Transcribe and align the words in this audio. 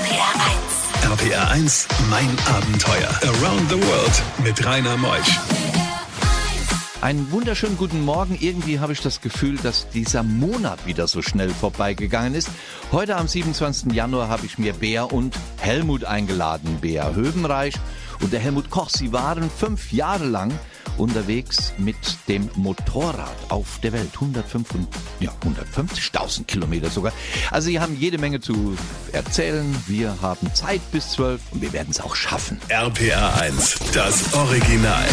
RPR 0.00 1.12
1. 1.12 1.20
RPR 1.20 1.50
1, 1.50 1.88
mein 2.08 2.28
Abenteuer. 2.46 3.10
Around 3.22 3.68
the 3.68 3.76
World 3.76 4.22
mit 4.42 4.64
Rainer 4.64 4.96
Meusch. 4.96 5.38
Einen 7.02 7.30
wunderschönen 7.30 7.76
guten 7.76 8.02
Morgen. 8.02 8.38
Irgendwie 8.40 8.78
habe 8.78 8.94
ich 8.94 9.02
das 9.02 9.20
Gefühl, 9.20 9.58
dass 9.58 9.90
dieser 9.90 10.22
Monat 10.22 10.86
wieder 10.86 11.06
so 11.06 11.20
schnell 11.20 11.50
vorbeigegangen 11.50 12.34
ist. 12.34 12.48
Heute 12.92 13.16
am 13.16 13.28
27. 13.28 13.92
Januar 13.92 14.28
habe 14.28 14.46
ich 14.46 14.56
mir 14.56 14.72
Bea 14.72 15.02
und 15.02 15.36
Helmut 15.58 16.04
eingeladen. 16.04 16.78
Bea 16.80 17.12
Höbenreich 17.14 17.74
und 18.22 18.32
der 18.32 18.40
Helmut 18.40 18.70
Koch. 18.70 18.88
Sie 18.88 19.12
waren 19.12 19.50
fünf 19.50 19.92
Jahre 19.92 20.24
lang 20.24 20.50
unterwegs 20.96 21.72
mit 21.78 21.96
dem 22.28 22.48
Motorrad 22.56 23.36
auf 23.48 23.78
der 23.82 23.92
Welt. 23.92 24.10
105, 24.14 24.68
ja, 25.20 25.32
150.000 25.42 26.44
Kilometer 26.44 26.90
sogar. 26.90 27.12
Also 27.50 27.68
sie 27.68 27.80
haben 27.80 27.96
jede 27.98 28.18
Menge 28.18 28.40
zu 28.40 28.76
erzählen. 29.12 29.74
Wir 29.86 30.20
haben 30.20 30.52
Zeit 30.54 30.80
bis 30.92 31.10
zwölf 31.10 31.40
und 31.50 31.62
wir 31.62 31.72
werden 31.72 31.90
es 31.90 32.00
auch 32.00 32.14
schaffen. 32.14 32.60
RPR 32.68 33.40
1, 33.40 33.78
das 33.92 34.34
Original. 34.34 35.06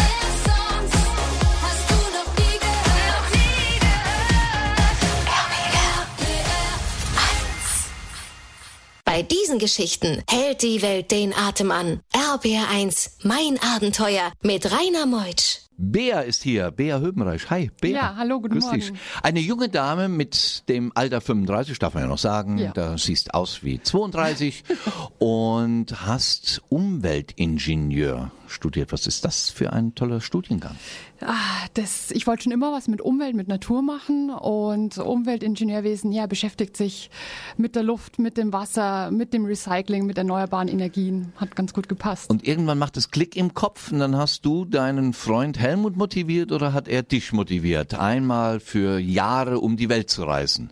Diesen 9.30 9.58
Geschichten 9.58 10.22
hält 10.28 10.62
die 10.62 10.82
Welt 10.82 11.10
den 11.10 11.34
Atem 11.34 11.70
an. 11.70 12.00
RBR1, 12.12 13.10
mein 13.22 13.58
Abenteuer 13.76 14.32
mit 14.42 14.70
Rainer 14.72 15.06
Meutsch. 15.06 15.60
Bea 15.80 16.22
ist 16.22 16.42
hier, 16.42 16.72
Bea 16.72 16.98
Höbenreich. 16.98 17.50
Hi, 17.50 17.70
Bea. 17.80 17.92
Ja, 17.92 18.14
hallo, 18.16 18.40
guten 18.40 18.54
Grüß 18.54 18.64
Morgen. 18.64 18.80
Dich. 18.80 18.92
Eine 19.22 19.38
junge 19.38 19.68
Dame 19.68 20.08
mit 20.08 20.68
dem 20.68 20.90
Alter 20.94 21.20
35, 21.20 21.78
darf 21.78 21.94
man 21.94 22.02
ja 22.02 22.08
noch 22.08 22.18
sagen. 22.18 22.58
Ja. 22.58 22.72
Da 22.72 22.98
siehst 22.98 23.32
aus 23.32 23.62
wie 23.62 23.80
32 23.80 24.64
und 25.18 26.04
hast 26.04 26.62
Umweltingenieur 26.68 28.32
studiert. 28.50 28.92
Was 28.92 29.06
ist 29.06 29.24
das 29.24 29.50
für 29.50 29.72
ein 29.72 29.94
toller 29.94 30.20
Studiengang? 30.20 30.76
Ah, 31.20 31.34
das, 31.74 32.12
ich 32.12 32.28
wollte 32.28 32.44
schon 32.44 32.52
immer 32.52 32.72
was 32.72 32.86
mit 32.86 33.00
Umwelt, 33.00 33.34
mit 33.34 33.48
Natur 33.48 33.82
machen 33.82 34.30
und 34.30 34.98
Umweltingenieurwesen, 34.98 36.12
ja, 36.12 36.26
beschäftigt 36.26 36.76
sich 36.76 37.10
mit 37.56 37.74
der 37.74 37.82
Luft, 37.82 38.20
mit 38.20 38.36
dem 38.36 38.52
Wasser, 38.52 39.10
mit 39.10 39.32
dem 39.32 39.44
Recycling, 39.44 40.06
mit 40.06 40.16
erneuerbaren 40.16 40.68
Energien. 40.68 41.32
Hat 41.36 41.56
ganz 41.56 41.72
gut 41.72 41.88
gepasst. 41.88 42.30
Und 42.30 42.46
irgendwann 42.46 42.78
macht 42.78 42.96
es 42.96 43.10
Klick 43.10 43.34
im 43.34 43.52
Kopf 43.52 43.90
und 43.90 43.98
dann 43.98 44.16
hast 44.16 44.46
du 44.46 44.64
deinen 44.64 45.12
Freund 45.12 45.58
Helmut 45.58 45.96
motiviert 45.96 46.52
oder 46.52 46.72
hat 46.72 46.86
er 46.86 47.02
dich 47.02 47.32
motiviert, 47.32 47.94
einmal 47.94 48.60
für 48.60 48.98
Jahre 48.98 49.58
um 49.58 49.76
die 49.76 49.88
Welt 49.88 50.10
zu 50.10 50.22
reisen? 50.22 50.70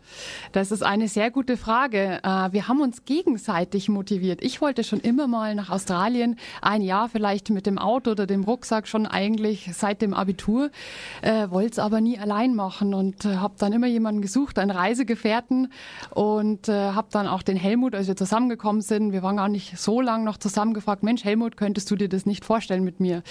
Das 0.53 0.71
ist 0.71 0.85
eine 0.85 1.09
sehr 1.09 1.33
gute 1.33 1.57
Frage. 1.57 2.21
Äh, 2.23 2.53
Wir 2.53 2.69
haben 2.69 2.81
uns 2.81 3.05
gegenseitig 3.05 3.89
motiviert. 3.89 4.45
Ich 4.45 4.61
wollte 4.61 4.85
schon 4.85 5.01
immer 5.01 5.27
mal 5.27 5.57
nach 5.57 5.71
Australien, 5.71 6.39
ein 6.63 6.83
Jahr 6.83 7.09
vielleicht 7.09 7.51
mit 7.51 7.66
dem 7.67 7.79
Auto 7.79 8.13
oder 8.13 8.27
dem 8.27 8.45
Rucksack 8.45 8.89
schon 8.89 9.07
eigentlich 9.07 9.71
seit 9.75 10.03
dem 10.03 10.15
Abitur, 10.15 10.71
äh, 11.23 11.51
wollte 11.51 11.73
es 11.73 11.79
aber 11.79 12.01
nie 12.01 12.19
allein 12.19 12.55
machen 12.55 12.95
und 12.95 13.25
äh, 13.25 13.37
habe 13.37 13.55
dann 13.59 13.73
immer 13.73 13.87
jemanden 13.87 14.23
gesucht, 14.23 14.59
einen 14.59 14.71
Reisegefährten 14.71 15.73
und 16.11 16.69
äh, 16.69 16.93
habe 16.93 17.09
dann 17.11 17.27
auch 17.27 17.43
den 17.43 17.57
Helmut, 17.57 17.95
als 17.95 18.07
wir 18.09 18.17
zusammengekommen 18.17 18.83
sind, 18.83 19.13
wir 19.13 19.23
waren 19.23 19.37
gar 19.37 19.49
nicht 19.49 19.79
so 19.79 20.01
lang 20.01 20.25
noch 20.25 20.37
zusammen 20.37 20.75
gefragt, 20.75 21.03
Mensch 21.03 21.25
Helmut, 21.25 21.57
könntest 21.57 21.91
du 21.91 21.97
dir 21.97 22.09
das 22.09 22.27
nicht 22.27 22.45
vorstellen 22.45 22.85
mit 22.85 23.01
mir? 23.01 23.23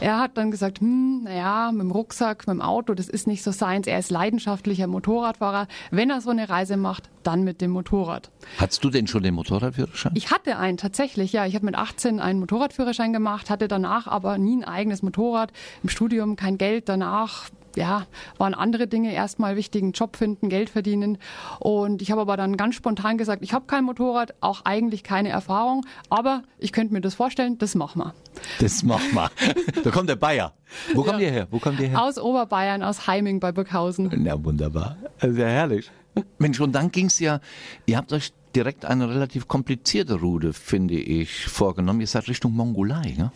Er 0.00 0.18
hat 0.18 0.36
dann 0.36 0.50
gesagt, 0.50 0.80
hm, 0.80 1.24
naja, 1.24 1.70
mit 1.72 1.82
dem 1.82 1.90
Rucksack, 1.90 2.46
mit 2.46 2.54
dem 2.54 2.62
Auto, 2.62 2.94
das 2.94 3.08
ist 3.08 3.26
nicht 3.26 3.42
so 3.42 3.50
seins. 3.50 3.86
Er 3.86 3.98
ist 3.98 4.10
leidenschaftlicher 4.10 4.86
Motorradfahrer. 4.86 5.68
Wenn 5.90 6.10
er 6.10 6.20
so 6.20 6.30
eine 6.30 6.48
Reise 6.48 6.76
macht, 6.76 7.10
dann 7.22 7.44
mit 7.44 7.60
dem 7.60 7.70
Motorrad. 7.70 8.30
Hattest 8.58 8.82
du 8.84 8.90
denn 8.90 9.06
schon 9.06 9.22
den 9.22 9.34
Motorradführerschein? 9.34 10.12
Ich 10.14 10.30
hatte 10.30 10.56
einen 10.56 10.78
tatsächlich, 10.78 11.32
ja. 11.32 11.46
Ich 11.46 11.54
habe 11.54 11.66
mit 11.66 11.74
18 11.74 12.20
einen 12.20 12.40
Motorradführerschein 12.40 13.12
gemacht, 13.12 13.50
hatte 13.50 13.68
danach 13.78 14.06
aber 14.06 14.38
nie 14.38 14.56
ein 14.56 14.64
eigenes 14.64 15.02
Motorrad. 15.02 15.52
Im 15.82 15.88
Studium 15.88 16.36
kein 16.36 16.58
Geld. 16.58 16.88
Danach 16.88 17.48
ja, 17.76 18.06
waren 18.38 18.54
andere 18.54 18.88
Dinge 18.88 19.12
erstmal 19.12 19.54
wichtig, 19.54 19.82
einen 19.82 19.92
Job 19.92 20.16
finden, 20.16 20.48
Geld 20.48 20.68
verdienen. 20.68 21.18
Und 21.60 22.02
ich 22.02 22.10
habe 22.10 22.20
aber 22.20 22.36
dann 22.36 22.56
ganz 22.56 22.74
spontan 22.74 23.18
gesagt, 23.18 23.42
ich 23.42 23.52
habe 23.52 23.66
kein 23.66 23.84
Motorrad, 23.84 24.34
auch 24.40 24.64
eigentlich 24.64 25.04
keine 25.04 25.28
Erfahrung, 25.28 25.86
aber 26.10 26.42
ich 26.58 26.72
könnte 26.72 26.92
mir 26.92 27.00
das 27.00 27.14
vorstellen, 27.14 27.56
das 27.58 27.76
machen 27.76 28.02
wir. 28.02 28.14
Das 28.58 28.82
mach 28.82 29.12
mal. 29.12 29.30
Da 29.84 29.90
kommt 29.90 30.08
der 30.08 30.16
Bayer. 30.16 30.54
Wo 30.94 31.04
kommt 31.04 31.20
ihr 31.20 31.30
her? 31.30 31.46
Wo 31.50 31.58
kommt 31.58 31.78
ihr 31.78 31.88
her? 31.88 32.02
Aus 32.02 32.18
Oberbayern, 32.18 32.82
aus 32.82 33.06
Heiming 33.06 33.38
bei 33.38 33.52
Burghausen. 33.52 34.10
Na 34.16 34.42
wunderbar. 34.42 34.96
Sehr 35.20 35.48
herrlich. 35.48 35.90
Mensch, 36.38 36.58
und 36.60 36.72
dann 36.72 36.90
ging's 36.90 37.20
ja, 37.20 37.40
ihr 37.86 37.96
habt 37.96 38.12
euch 38.12 38.32
direkt 38.54 38.84
eine 38.84 39.08
relativ 39.08 39.48
komplizierte 39.48 40.14
Route, 40.14 40.52
finde 40.52 40.94
ich, 40.94 41.46
vorgenommen. 41.46 42.00
Ihr 42.00 42.06
seid 42.06 42.28
Richtung 42.28 42.54
Mongolei, 42.54 43.14
ne? 43.16 43.32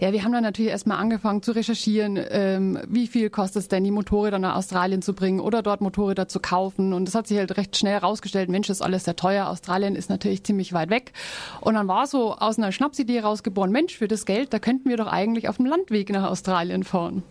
Ja, 0.00 0.12
wir 0.12 0.24
haben 0.24 0.32
dann 0.32 0.42
natürlich 0.42 0.70
erstmal 0.70 0.98
angefangen 0.98 1.42
zu 1.42 1.52
recherchieren, 1.52 2.18
ähm, 2.30 2.78
wie 2.88 3.06
viel 3.06 3.30
kostet 3.30 3.62
es 3.62 3.68
denn, 3.68 3.84
die 3.84 3.90
Motorräder 3.90 4.38
nach 4.38 4.56
Australien 4.56 5.02
zu 5.02 5.14
bringen 5.14 5.40
oder 5.40 5.62
dort 5.62 5.80
Motorräder 5.80 6.28
zu 6.28 6.40
kaufen. 6.40 6.92
Und 6.92 7.08
es 7.08 7.14
hat 7.14 7.26
sich 7.26 7.38
halt 7.38 7.56
recht 7.56 7.76
schnell 7.76 7.94
herausgestellt, 7.94 8.48
Mensch, 8.48 8.68
das 8.68 8.78
ist 8.78 8.82
alles 8.82 9.04
sehr 9.04 9.16
teuer. 9.16 9.48
Australien 9.48 9.96
ist 9.96 10.10
natürlich 10.10 10.44
ziemlich 10.44 10.72
weit 10.72 10.90
weg. 10.90 11.12
Und 11.60 11.74
dann 11.74 11.88
war 11.88 12.06
so 12.06 12.34
aus 12.34 12.58
einer 12.58 12.72
Schnapsidee 12.72 13.20
rausgeboren, 13.20 13.70
Mensch, 13.70 13.96
für 13.96 14.08
das 14.08 14.26
Geld, 14.26 14.52
da 14.52 14.58
könnten 14.58 14.88
wir 14.88 14.96
doch 14.96 15.06
eigentlich 15.08 15.48
auf 15.48 15.56
dem 15.56 15.66
Landweg 15.66 16.10
nach 16.10 16.30
Australien 16.30 16.84
fahren. 16.84 17.22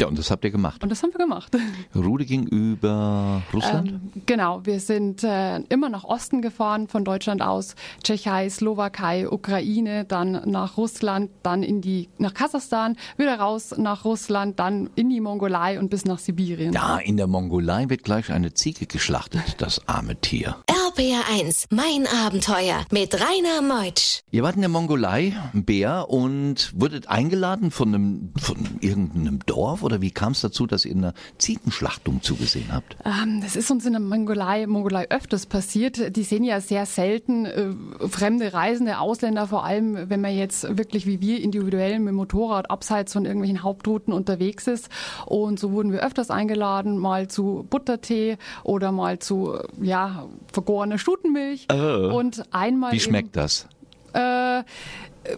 Ja, 0.00 0.06
und 0.06 0.18
das 0.18 0.30
habt 0.30 0.44
ihr 0.44 0.50
gemacht. 0.50 0.82
Und 0.82 0.90
das 0.90 1.02
haben 1.02 1.12
wir 1.12 1.18
gemacht. 1.18 1.56
Route 1.94 2.24
ging 2.24 2.46
über 2.46 3.42
Russland? 3.52 3.88
Ähm, 3.90 4.22
genau, 4.26 4.64
wir 4.64 4.78
sind 4.78 5.24
äh, 5.24 5.58
immer 5.68 5.88
nach 5.88 6.04
Osten 6.04 6.40
gefahren 6.40 6.86
von 6.86 7.04
Deutschland 7.04 7.42
aus, 7.42 7.74
Tschechei, 8.04 8.48
Slowakei, 8.48 9.28
Ukraine, 9.28 10.04
dann 10.04 10.48
nach 10.48 10.76
Russland, 10.76 11.30
dann 11.42 11.62
in 11.62 11.80
die 11.80 12.08
nach 12.18 12.32
Kasachstan, 12.32 12.96
wieder 13.16 13.40
raus 13.40 13.74
nach 13.76 14.04
Russland, 14.04 14.60
dann 14.60 14.90
in 14.94 15.10
die 15.10 15.20
Mongolei 15.20 15.78
und 15.80 15.90
bis 15.90 16.04
nach 16.04 16.18
Sibirien. 16.18 16.72
da 16.72 16.98
in 16.98 17.16
der 17.16 17.26
Mongolei 17.26 17.88
wird 17.88 18.04
gleich 18.04 18.30
eine 18.30 18.54
Ziege 18.54 18.86
geschlachtet, 18.86 19.56
das 19.58 19.86
arme 19.88 20.16
Tier. 20.20 20.56
RBR1, 20.68 21.66
mein 21.70 22.06
Abenteuer 22.06 22.84
mit 22.90 23.14
Rainer 23.14 23.62
Meutsch. 23.62 24.20
Ihr 24.30 24.42
wart 24.42 24.56
in 24.56 24.62
der 24.62 24.68
Mongolei, 24.68 25.34
Bär, 25.52 26.08
und 26.08 26.72
wurdet 26.74 27.08
eingeladen 27.08 27.70
von 27.70 27.94
einem, 27.94 28.32
von 28.38 28.58
irgendeinem 28.80 29.40
Dorf 29.46 29.82
oder 29.88 30.02
wie 30.02 30.10
kam 30.10 30.32
es 30.32 30.42
dazu, 30.42 30.66
dass 30.66 30.84
ihr 30.84 30.94
einer 30.94 31.14
Ziegenschlachtung 31.38 32.20
zugesehen 32.22 32.72
habt? 32.72 32.96
Ähm, 33.06 33.40
das 33.40 33.56
ist 33.56 33.70
uns 33.70 33.86
in 33.86 33.92
der 33.92 34.00
Mongolei, 34.00 34.66
Mongolei 34.66 35.08
öfters 35.08 35.46
passiert. 35.46 36.14
Die 36.14 36.24
sehen 36.24 36.44
ja 36.44 36.60
sehr 36.60 36.84
selten 36.84 37.46
äh, 37.46 37.72
fremde 38.06 38.52
Reisende, 38.52 38.98
Ausländer, 38.98 39.46
vor 39.46 39.64
allem 39.64 40.10
wenn 40.10 40.20
man 40.20 40.36
jetzt 40.36 40.76
wirklich 40.76 41.06
wie 41.06 41.22
wir 41.22 41.42
individuell 41.42 41.98
mit 42.00 42.08
dem 42.08 42.16
Motorrad 42.16 42.70
abseits 42.70 43.14
von 43.14 43.24
irgendwelchen 43.24 43.62
Hauptrouten 43.62 44.12
unterwegs 44.12 44.66
ist. 44.66 44.90
Und 45.24 45.58
so 45.58 45.72
wurden 45.72 45.90
wir 45.90 46.04
öfters 46.04 46.30
eingeladen, 46.30 46.98
mal 46.98 47.28
zu 47.28 47.66
Buttertee 47.70 48.36
oder 48.62 48.92
mal 48.92 49.18
zu 49.18 49.54
äh, 49.54 49.86
ja 49.86 50.26
vergorener 50.52 50.98
Stutenmilch. 50.98 51.66
Und 51.72 52.42
einmal 52.52 52.92
Wie 52.92 53.00
schmeckt 53.00 53.36
das? 53.36 53.66
Äh, 54.12 54.64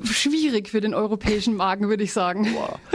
schwierig 0.02 0.68
für 0.68 0.80
den 0.80 0.94
europäischen 0.94 1.56
Magen, 1.56 1.88
würde 1.88 2.04
ich 2.04 2.12
sagen. 2.12 2.46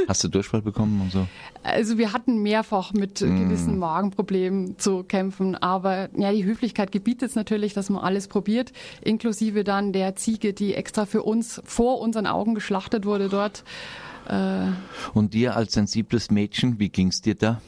Hast 0.07 0.23
du 0.23 0.27
Durchfall 0.27 0.61
bekommen 0.61 1.01
und 1.01 1.11
so? 1.11 1.27
Also 1.63 1.97
wir 1.97 2.13
hatten 2.13 2.41
mehrfach 2.41 2.93
mit 2.93 3.21
äh, 3.21 3.27
gewissen 3.27 3.79
Magenproblemen 3.79 4.77
zu 4.77 5.03
kämpfen, 5.03 5.55
aber 5.55 6.09
ja, 6.15 6.31
die 6.31 6.45
Höflichkeit 6.45 6.91
gebietet 6.91 7.29
es 7.29 7.35
natürlich, 7.35 7.73
dass 7.73 7.89
man 7.89 8.03
alles 8.03 8.27
probiert, 8.27 8.71
inklusive 9.01 9.63
dann 9.63 9.93
der 9.93 10.15
Ziege, 10.15 10.53
die 10.53 10.75
extra 10.75 11.05
für 11.05 11.23
uns 11.23 11.61
vor 11.65 11.99
unseren 11.99 12.27
Augen 12.27 12.55
geschlachtet 12.55 13.05
wurde 13.05 13.29
dort. 13.29 13.63
Und 15.13 15.33
dir 15.33 15.55
als 15.55 15.73
sensibles 15.73 16.31
Mädchen, 16.31 16.79
wie 16.79 16.89
ging's 16.89 17.21
dir 17.21 17.35
da? 17.35 17.61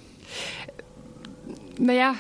Naja, 1.80 2.16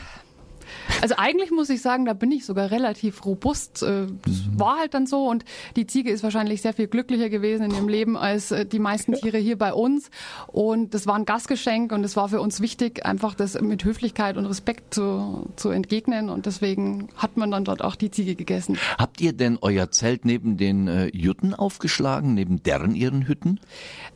also 1.02 1.16
eigentlich 1.18 1.52
muss 1.52 1.70
ich 1.70 1.82
sagen, 1.82 2.06
da 2.06 2.14
bin 2.14 2.32
ich 2.32 2.46
sogar 2.46 2.72
relativ 2.72 3.26
robust. 3.26 3.84
Äh, 3.84 4.08
Das 4.26 4.48
war 4.58 4.78
halt 4.80 4.94
dann 4.94 5.08
so 5.08 5.28
und 5.28 5.46
die 5.76 5.88
Ziege 5.88 6.12
ist 6.12 6.24
wahrscheinlich 6.24 6.62
sehr 6.62 6.74
viel 6.74 6.88
glücklicher 6.88 7.30
gewesen 7.30 7.64
in 7.64 7.72
ihrem 7.72 7.88
Leben 7.88 8.18
als 8.18 8.52
äh, 8.52 8.66
die 8.66 8.80
meisten 8.80 9.14
Tiere 9.14 9.38
hier 9.38 9.58
bei 9.58 9.74
uns. 9.74 10.10
Und 10.48 10.94
das 10.94 11.08
war 11.08 11.16
ein 11.16 11.26
Gastgeschenk 11.26 11.92
und 11.92 12.04
es 12.04 12.16
war 12.16 12.30
für 12.30 12.42
uns 12.42 12.62
wichtig, 12.62 13.06
einfach 13.06 13.36
das 13.36 13.60
mit 13.60 13.84
Höflichkeit 13.84 14.38
und 14.38 14.46
Respekt 14.46 14.94
zu, 14.94 15.48
zu 15.56 15.70
entgegnen. 15.70 16.30
Und 16.30 16.46
deswegen 16.46 17.10
hat 17.16 17.38
man 17.38 17.52
dann 17.52 17.66
dort 17.66 17.84
auch 17.84 17.96
die 17.96 18.12
Ziege 18.12 18.36
gegessen. 18.36 18.78
Habt 18.98 19.22
ihr 19.22 19.34
denn 19.34 19.58
euer 19.62 19.92
Zelt 19.92 20.26
neben 20.26 20.58
den 20.58 20.88
äh, 20.88 21.08
Jutten 21.16 21.54
aufgeschlagen, 21.54 22.34
neben 22.34 22.64
deren 22.64 22.96
ihren 22.96 23.28
Hütten? 23.28 23.60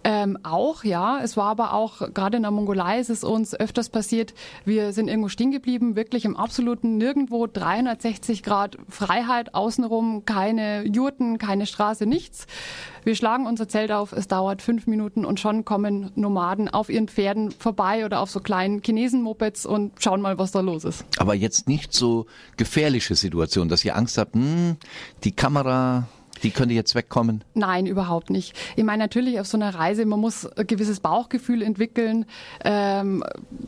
Ähm, 0.03 0.37
auch, 0.43 0.83
ja. 0.83 1.19
Es 1.23 1.37
war 1.37 1.49
aber 1.49 1.73
auch, 1.73 2.13
gerade 2.13 2.37
in 2.37 2.43
der 2.43 2.51
Mongolei 2.51 2.99
ist 2.99 3.09
es 3.09 3.23
uns 3.23 3.53
öfters 3.53 3.89
passiert, 3.89 4.33
wir 4.65 4.93
sind 4.93 5.07
irgendwo 5.07 5.29
stehen 5.29 5.51
geblieben, 5.51 5.95
wirklich 5.95 6.25
im 6.25 6.35
absoluten 6.37 6.70
Nirgendwo, 6.83 7.47
360 7.47 8.43
Grad 8.43 8.77
Freiheit, 8.89 9.53
außenrum 9.53 10.25
keine 10.25 10.85
Jurten, 10.85 11.37
keine 11.37 11.65
Straße, 11.65 12.05
nichts. 12.05 12.47
Wir 13.03 13.15
schlagen 13.15 13.47
unser 13.47 13.67
Zelt 13.67 13.91
auf, 13.91 14.11
es 14.11 14.27
dauert 14.27 14.61
fünf 14.61 14.87
Minuten 14.87 15.25
und 15.25 15.39
schon 15.39 15.65
kommen 15.65 16.11
Nomaden 16.15 16.69
auf 16.69 16.89
ihren 16.89 17.07
Pferden 17.07 17.51
vorbei 17.51 18.05
oder 18.05 18.19
auf 18.19 18.29
so 18.29 18.39
kleinen 18.39 18.81
Chinesen-Mopeds 18.81 19.65
und 19.65 19.93
schauen 19.99 20.21
mal, 20.21 20.37
was 20.37 20.51
da 20.51 20.61
los 20.61 20.83
ist. 20.83 21.05
Aber 21.17 21.35
jetzt 21.35 21.67
nicht 21.67 21.93
so 21.93 22.25
gefährliche 22.57 23.15
Situation, 23.15 23.69
dass 23.69 23.83
ihr 23.83 23.95
Angst 23.95 24.17
habt, 24.17 24.35
hm, 24.35 24.77
die 25.23 25.31
Kamera 25.31 26.07
die 26.43 26.51
könnte 26.51 26.73
jetzt 26.73 26.95
wegkommen? 26.95 27.43
Nein, 27.53 27.85
überhaupt 27.85 28.29
nicht. 28.29 28.55
Ich 28.75 28.83
meine, 28.83 29.03
natürlich 29.03 29.39
auf 29.39 29.47
so 29.47 29.57
einer 29.57 29.73
Reise, 29.73 30.05
man 30.05 30.19
muss 30.19 30.45
ein 30.45 30.67
gewisses 30.67 30.99
Bauchgefühl 30.99 31.61
entwickeln 31.61 32.25
ähm, 32.63 33.23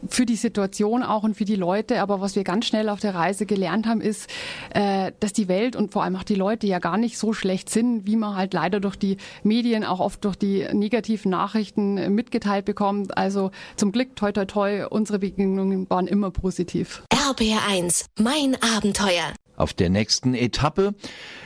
für 0.07 0.25
die 0.25 0.35
Situation 0.35 1.03
auch 1.03 1.23
und 1.23 1.35
für 1.35 1.45
die 1.45 1.55
Leute. 1.55 2.01
Aber 2.01 2.21
was 2.21 2.35
wir 2.35 2.43
ganz 2.43 2.65
schnell 2.65 2.89
auf 2.89 2.99
der 2.99 3.15
Reise 3.15 3.45
gelernt 3.45 3.87
haben, 3.87 4.01
ist, 4.01 4.29
äh, 4.73 5.11
dass 5.19 5.33
die 5.33 5.47
Welt 5.47 5.75
und 5.75 5.91
vor 5.93 6.03
allem 6.03 6.15
auch 6.15 6.23
die 6.23 6.35
Leute 6.35 6.67
ja 6.67 6.79
gar 6.79 6.97
nicht 6.97 7.17
so 7.17 7.33
schlecht 7.33 7.69
sind, 7.69 8.05
wie 8.07 8.15
man 8.15 8.35
halt 8.35 8.53
leider 8.53 8.79
durch 8.79 8.95
die 8.95 9.17
Medien, 9.43 9.83
auch 9.83 9.99
oft 9.99 10.23
durch 10.25 10.35
die 10.35 10.67
negativen 10.71 11.31
Nachrichten 11.31 11.97
äh, 11.97 12.09
mitgeteilt 12.09 12.65
bekommt. 12.65 13.17
Also 13.17 13.51
zum 13.75 13.91
Glück, 13.91 14.15
toi 14.15 14.31
toi 14.31 14.45
toi, 14.45 14.85
unsere 14.89 15.19
Begegnungen 15.19 15.89
waren 15.89 16.07
immer 16.07 16.31
positiv. 16.31 17.03
RBR1, 17.13 18.05
mein 18.19 18.57
Abenteuer. 18.61 19.33
Auf 19.55 19.73
der 19.73 19.89
nächsten 19.89 20.33
Etappe, 20.33 20.95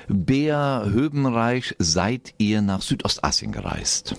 Bea 0.07 0.85
Höbenreich, 0.85 1.75
seid 1.79 2.33
ihr 2.37 2.61
nach 2.61 2.81
Südostasien 2.81 3.51
gereist. 3.51 4.15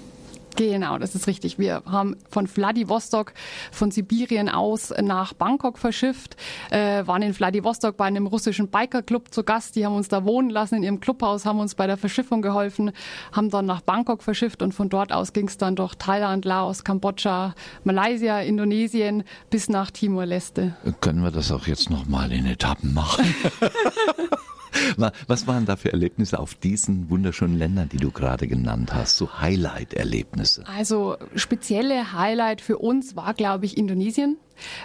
Genau, 0.59 0.99
das 0.99 1.15
ist 1.15 1.29
richtig. 1.29 1.61
Wir 1.61 1.85
haben 1.87 2.17
von 2.29 2.49
Vladivostok, 2.49 3.33
von 3.71 3.93
Sibirien 3.93 4.49
aus 4.49 4.93
nach 5.01 5.33
Bangkok 5.33 5.79
verschifft, 5.79 6.37
äh, 6.71 7.07
waren 7.07 7.23
in 7.23 7.33
Vladivostok 7.33 7.97
bei 7.97 8.07
einem 8.07 8.27
russischen 8.27 8.67
Bikerclub 8.67 9.33
zu 9.33 9.45
Gast. 9.45 9.77
Die 9.77 9.87
haben 9.87 9.95
uns 9.95 10.09
da 10.09 10.25
wohnen 10.25 10.51
lassen 10.51 10.75
in 10.75 10.83
ihrem 10.83 10.99
Clubhaus, 10.99 11.47
haben 11.47 11.61
uns 11.61 11.77
bei 11.77 11.87
der 11.87 11.97
Verschiffung 11.97 12.43
geholfen, 12.43 12.91
haben 13.31 13.51
dann 13.51 13.67
nach 13.67 13.83
Bangkok 13.83 14.25
verschifft 14.25 14.61
und 14.61 14.73
von 14.73 14.89
dort 14.89 15.13
aus 15.13 15.33
ging 15.33 15.47
es 15.47 15.59
dann 15.59 15.77
durch 15.77 15.95
Thailand, 15.95 16.45
Laos, 16.45 16.83
Kambodscha, 16.83 17.55
Malaysia, 17.85 18.41
Indonesien 18.41 19.23
bis 19.51 19.69
nach 19.69 19.93
Timor-Leste. 19.93 20.75
Können 21.01 21.23
wir 21.23 21.31
das 21.31 21.53
auch 21.53 21.69
jetzt 21.69 21.89
nochmal 21.89 22.33
in 22.33 22.47
Etappen 22.47 22.95
machen? 22.95 23.33
Was 25.27 25.47
waren 25.47 25.67
da 25.67 25.77
für 25.77 25.93
Erlebnisse 25.93 26.39
auf 26.39 26.55
diesen 26.55 27.11
wunderschönen 27.11 27.59
Ländern, 27.59 27.89
die 27.89 27.99
du 27.99 28.11
gerade 28.11 28.47
genannt 28.47 28.95
hast? 28.95 29.17
So 29.17 29.41
Highlight-Erlebnisse. 29.41 30.65
Also 30.67 31.17
spezielle 31.35 32.13
Highlight 32.13 32.61
für 32.61 32.79
uns 32.79 33.17
war, 33.17 33.35
glaube 33.35 33.67
ich, 33.67 33.77
Indonesien, 33.77 34.37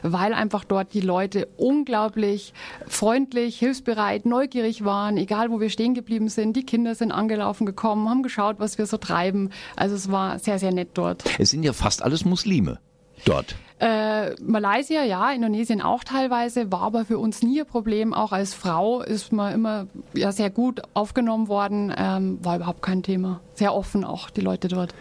weil 0.01 0.34
einfach 0.34 0.63
dort 0.63 0.94
die 0.94 1.01
Leute 1.01 1.48
unglaublich 1.57 2.54
freundlich, 2.88 3.57
hilfsbereit, 3.57 4.25
neugierig 4.25 4.84
waren, 4.86 5.18
egal 5.18 5.50
wo 5.51 5.60
wir 5.60 5.69
stehen 5.69 5.94
geblieben 5.94 6.30
sind. 6.30 6.56
Die 6.56 6.66
Kinder 6.66 6.96
sind 6.96 7.12
angelaufen 7.12 7.66
gekommen, 7.66 8.10
haben 8.10 8.24
geschaut, 8.24 8.60
was 8.60 8.78
wir 8.78 8.86
so 8.86 8.98
treiben. 8.98 9.50
Also 9.75 9.96
es 9.96 10.12
war 10.12 10.39
sehr, 10.39 10.60
sehr 10.60 10.74
nett 10.74 10.89
dort. 10.94 11.24
Es 11.39 11.51
sind 11.51 11.63
ja 11.63 11.74
fast 11.74 12.04
alles 12.04 12.25
Muslime 12.25 12.80
dort. 13.25 13.56
Äh, 13.84 14.36
Malaysia, 14.42 15.04
ja, 15.04 15.30
Indonesien 15.34 15.82
auch 15.82 16.06
teilweise, 16.06 16.72
war 16.72 16.84
aber 16.84 17.04
für 17.04 17.18
uns 17.20 17.44
nie 17.44 17.60
ein 17.60 17.68
Problem. 17.68 18.14
Auch 18.14 18.32
als 18.32 18.54
Frau 18.54 19.02
ist 19.02 19.34
man 19.34 19.54
immer 19.54 19.88
ja, 20.14 20.32
sehr 20.32 20.50
gut 20.50 20.82
aufgenommen 20.94 21.50
worden, 21.50 21.94
ähm, 21.98 22.40
war 22.42 22.56
überhaupt 22.56 22.82
kein 22.82 23.04
Thema. 23.04 23.42
Sehr 23.56 23.76
offen 23.76 24.06
auch, 24.06 24.30
die 24.30 24.40
Leute 24.40 24.70
dort. 24.70 24.96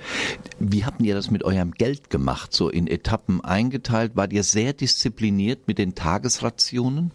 Wie 0.59 0.85
habt 0.85 1.01
ihr 1.01 1.15
das 1.15 1.31
mit 1.31 1.45
eurem 1.45 1.71
Geld 1.71 2.11
gemacht, 2.11 2.53
so 2.53 2.69
in 2.69 2.89
Etappen 2.89 3.41
eingeteilt? 3.45 4.17
Wart 4.17 4.33
ihr 4.33 4.43
sehr 4.43 4.73
diszipliniert 4.73 5.69
mit 5.69 5.79
den 5.79 5.95
Tagesrationen? 5.95 7.13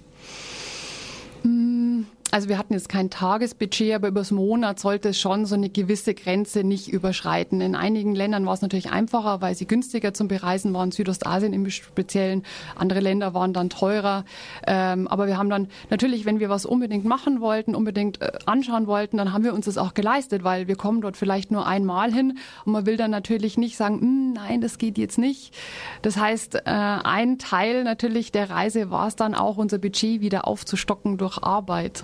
Also 2.37 2.49
wir 2.49 2.59
hatten 2.59 2.73
jetzt 2.75 2.87
kein 2.87 3.09
Tagesbudget, 3.09 3.95
aber 3.95 4.09
übers 4.09 4.29
Monat 4.29 4.79
sollte 4.79 5.09
es 5.09 5.19
schon 5.19 5.47
so 5.47 5.55
eine 5.55 5.69
gewisse 5.69 6.13
Grenze 6.13 6.63
nicht 6.63 6.87
überschreiten. 6.87 7.61
In 7.61 7.73
einigen 7.73 8.13
Ländern 8.13 8.45
war 8.45 8.53
es 8.53 8.61
natürlich 8.61 8.91
einfacher, 8.91 9.41
weil 9.41 9.55
sie 9.55 9.65
günstiger 9.65 10.13
zum 10.13 10.27
Bereisen 10.27 10.71
waren, 10.75 10.91
Südostasien 10.91 11.51
im 11.51 11.67
Speziellen. 11.71 12.43
Andere 12.75 12.99
Länder 12.99 13.33
waren 13.33 13.53
dann 13.53 13.71
teurer. 13.71 14.23
Ähm, 14.67 15.07
aber 15.07 15.25
wir 15.25 15.39
haben 15.39 15.49
dann 15.49 15.67
natürlich, 15.89 16.25
wenn 16.25 16.39
wir 16.39 16.47
was 16.49 16.67
unbedingt 16.67 17.05
machen 17.05 17.41
wollten, 17.41 17.73
unbedingt 17.73 18.21
äh, 18.21 18.31
anschauen 18.45 18.85
wollten, 18.85 19.17
dann 19.17 19.33
haben 19.33 19.43
wir 19.43 19.55
uns 19.55 19.65
das 19.65 19.79
auch 19.79 19.95
geleistet, 19.95 20.43
weil 20.43 20.67
wir 20.67 20.75
kommen 20.75 21.01
dort 21.01 21.17
vielleicht 21.17 21.49
nur 21.49 21.65
einmal 21.65 22.13
hin 22.13 22.37
und 22.65 22.71
man 22.71 22.85
will 22.85 22.97
dann 22.97 23.09
natürlich 23.09 23.57
nicht 23.57 23.77
sagen, 23.77 23.99
"Hm, 23.99 24.33
nein, 24.33 24.61
das 24.61 24.77
geht 24.77 24.99
jetzt 24.99 25.17
nicht. 25.17 25.55
Das 26.03 26.17
heißt, 26.17 26.53
äh, 26.53 26.61
ein 26.65 27.39
Teil 27.39 27.83
natürlich 27.83 28.31
der 28.31 28.51
Reise 28.51 28.91
war 28.91 29.07
es 29.07 29.15
dann 29.15 29.33
auch, 29.33 29.57
unser 29.57 29.79
Budget 29.79 30.21
wieder 30.21 30.47
aufzustocken 30.47 31.17
durch 31.17 31.41
Arbeit. 31.41 32.03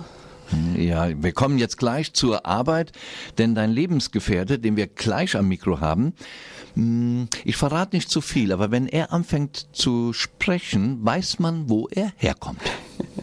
Ja, 0.76 1.10
wir 1.22 1.32
kommen 1.32 1.58
jetzt 1.58 1.78
gleich 1.78 2.12
zur 2.12 2.46
Arbeit, 2.46 2.92
denn 3.38 3.54
dein 3.54 3.70
Lebensgefährte, 3.70 4.58
den 4.58 4.76
wir 4.76 4.86
gleich 4.86 5.36
am 5.36 5.48
Mikro 5.48 5.80
haben, 5.80 6.14
hm, 6.74 7.28
ich 7.44 7.56
verrate 7.56 7.96
nicht 7.96 8.10
zu 8.10 8.20
viel, 8.20 8.52
aber 8.52 8.70
wenn 8.70 8.86
er 8.86 9.12
anfängt 9.12 9.68
zu 9.72 10.12
sprechen, 10.12 11.04
weiß 11.04 11.38
man, 11.38 11.68
wo 11.68 11.88
er 11.88 12.12
herkommt. 12.16 12.62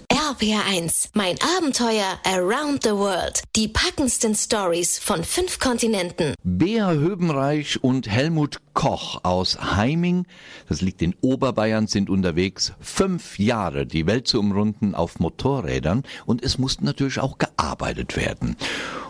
RPR1, 0.09 1.09
mein 1.13 1.35
Abenteuer 1.57 2.19
around 2.23 2.83
the 2.83 2.91
world. 2.91 3.43
Die 3.55 3.67
packendsten 3.67 4.35
Stories 4.35 4.97
von 4.97 5.23
fünf 5.23 5.59
Kontinenten. 5.59 6.35
Bea 6.43 6.91
Höbenreich 6.91 7.83
und 7.83 8.07
Helmut 8.07 8.59
Koch 8.73 9.23
aus 9.23 9.75
Heiming, 9.75 10.25
das 10.67 10.81
liegt 10.81 11.01
in 11.01 11.15
Oberbayern, 11.21 11.87
sind 11.87 12.09
unterwegs, 12.09 12.73
fünf 12.79 13.39
Jahre 13.39 13.85
die 13.85 14.07
Welt 14.07 14.27
zu 14.27 14.39
umrunden 14.39 14.95
auf 14.95 15.19
Motorrädern 15.19 16.03
und 16.25 16.43
es 16.43 16.57
musste 16.57 16.85
natürlich 16.85 17.19
auch 17.19 17.37
gearbeitet 17.37 18.17
werden. 18.17 18.55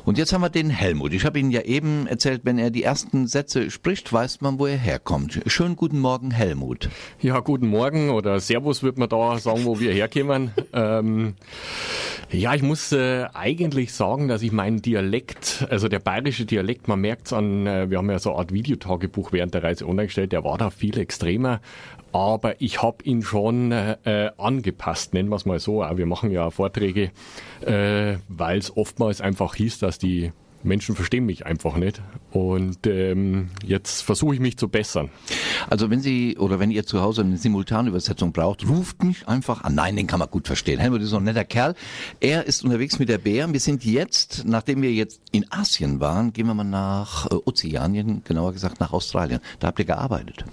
Und 0.03 0.17
jetzt 0.17 0.33
haben 0.33 0.41
wir 0.41 0.49
den 0.49 0.69
Helmut. 0.69 1.13
Ich 1.13 1.25
habe 1.25 1.39
Ihnen 1.39 1.51
ja 1.51 1.61
eben 1.61 2.07
erzählt, 2.07 2.41
wenn 2.43 2.57
er 2.57 2.71
die 2.71 2.83
ersten 2.83 3.27
Sätze 3.27 3.69
spricht, 3.69 4.11
weiß 4.11 4.41
man, 4.41 4.57
wo 4.57 4.65
er 4.65 4.77
herkommt. 4.77 5.41
Schönen 5.45 5.75
guten 5.75 5.99
Morgen, 5.99 6.31
Helmut. 6.31 6.89
Ja, 7.21 7.39
guten 7.39 7.67
Morgen 7.67 8.09
oder 8.09 8.39
Servus 8.39 8.81
wird 8.81 8.97
man 8.97 9.09
da 9.09 9.37
sagen, 9.37 9.65
wo 9.65 9.79
wir 9.79 9.93
herkommen. 9.93 10.51
ähm, 10.73 11.35
ja, 12.31 12.55
ich 12.55 12.63
muss 12.63 12.91
äh, 12.91 13.25
eigentlich 13.33 13.93
sagen, 13.93 14.27
dass 14.27 14.41
ich 14.41 14.51
meinen 14.51 14.81
Dialekt, 14.81 15.67
also 15.69 15.87
der 15.87 15.99
bayerische 15.99 16.45
Dialekt, 16.45 16.87
man 16.87 16.99
merkt's 17.01 17.31
an, 17.33 17.67
äh, 17.67 17.89
wir 17.89 17.99
haben 17.99 18.09
ja 18.09 18.19
so 18.19 18.31
eine 18.31 18.39
Art 18.39 18.53
Videotagebuch 18.53 19.31
während 19.31 19.50
der 19.53 19.63
Reise 19.63 19.88
online 19.88 20.07
gestellt, 20.07 20.31
der 20.31 20.44
war 20.44 20.57
da 20.57 20.69
viel 20.69 20.98
extremer. 20.98 21.62
Aber 22.12 22.59
ich 22.62 22.81
habe 22.81 23.03
ihn 23.03 23.21
schon 23.21 23.71
äh, 23.71 24.31
angepasst, 24.38 25.13
nennen 25.13 25.30
wir 25.30 25.38
es 25.38 25.45
mal 25.45 25.59
so. 25.59 25.80
Wir 25.80 26.06
machen 26.06 26.31
ja 26.31 26.50
Vorträge, 26.50 27.12
äh, 27.62 28.18
weil 28.27 28.57
es 28.57 28.75
oftmals 28.75 29.21
einfach 29.21 29.56
hieß, 29.56 29.80
dass 29.80 29.98
die 29.98 30.33
Menschen 30.63 30.95
verstehen 30.95 31.25
mich 31.25 31.45
einfach 31.45 31.77
nicht. 31.77 32.01
Und 32.31 32.88
ähm, 32.88 33.50
jetzt 33.63 34.01
versuche 34.01 34.33
ich 34.33 34.39
mich 34.39 34.57
zu 34.57 34.69
bessern. 34.69 35.10
Also 35.69 35.89
wenn 35.89 36.00
Sie 36.00 36.38
oder 36.38 36.60
wenn 36.60 36.72
ihr 36.72 36.86
zu 36.86 37.01
Hause 37.01 37.22
eine 37.22 37.38
Simultanübersetzung 37.38 38.31
braucht, 38.31 38.68
ruft 38.68 39.04
mich 39.04 39.28
einfach 39.28 39.63
an. 39.63 39.75
Nein, 39.75 39.95
den 39.98 40.07
kann 40.07 40.19
man 40.19 40.30
gut 40.30 40.48
verstehen. 40.48 40.80
Helmut 40.80 41.01
ist 41.01 41.10
so 41.10 41.18
ein 41.18 41.24
netter 41.24 41.44
Kerl. 41.44 41.75
Er 42.19 42.45
ist 42.45 42.63
unterwegs 42.63 43.00
mit 43.00 43.10
der 43.10 43.18
Bär. 43.18 43.51
Wir 43.51 43.60
sind 43.60 43.83
jetzt, 43.83 44.44
nachdem 44.45 44.81
wir 44.81 44.94
jetzt 44.94 45.22
in 45.31 45.45
Asien 45.51 46.00
waren, 46.00 46.33
gehen 46.33 46.48
wir 46.48 46.54
mal 46.54 46.63
nach 46.63 47.30
äh, 47.30 47.35
Ozeanien, 47.45 48.23
genauer 48.23 48.54
gesagt 48.54 48.80
nach 48.80 48.94
Australien. 48.94 49.42
Da 49.59 49.68
habt 49.68 49.80
ihr 49.80 49.85
gearbeitet. 49.85 50.45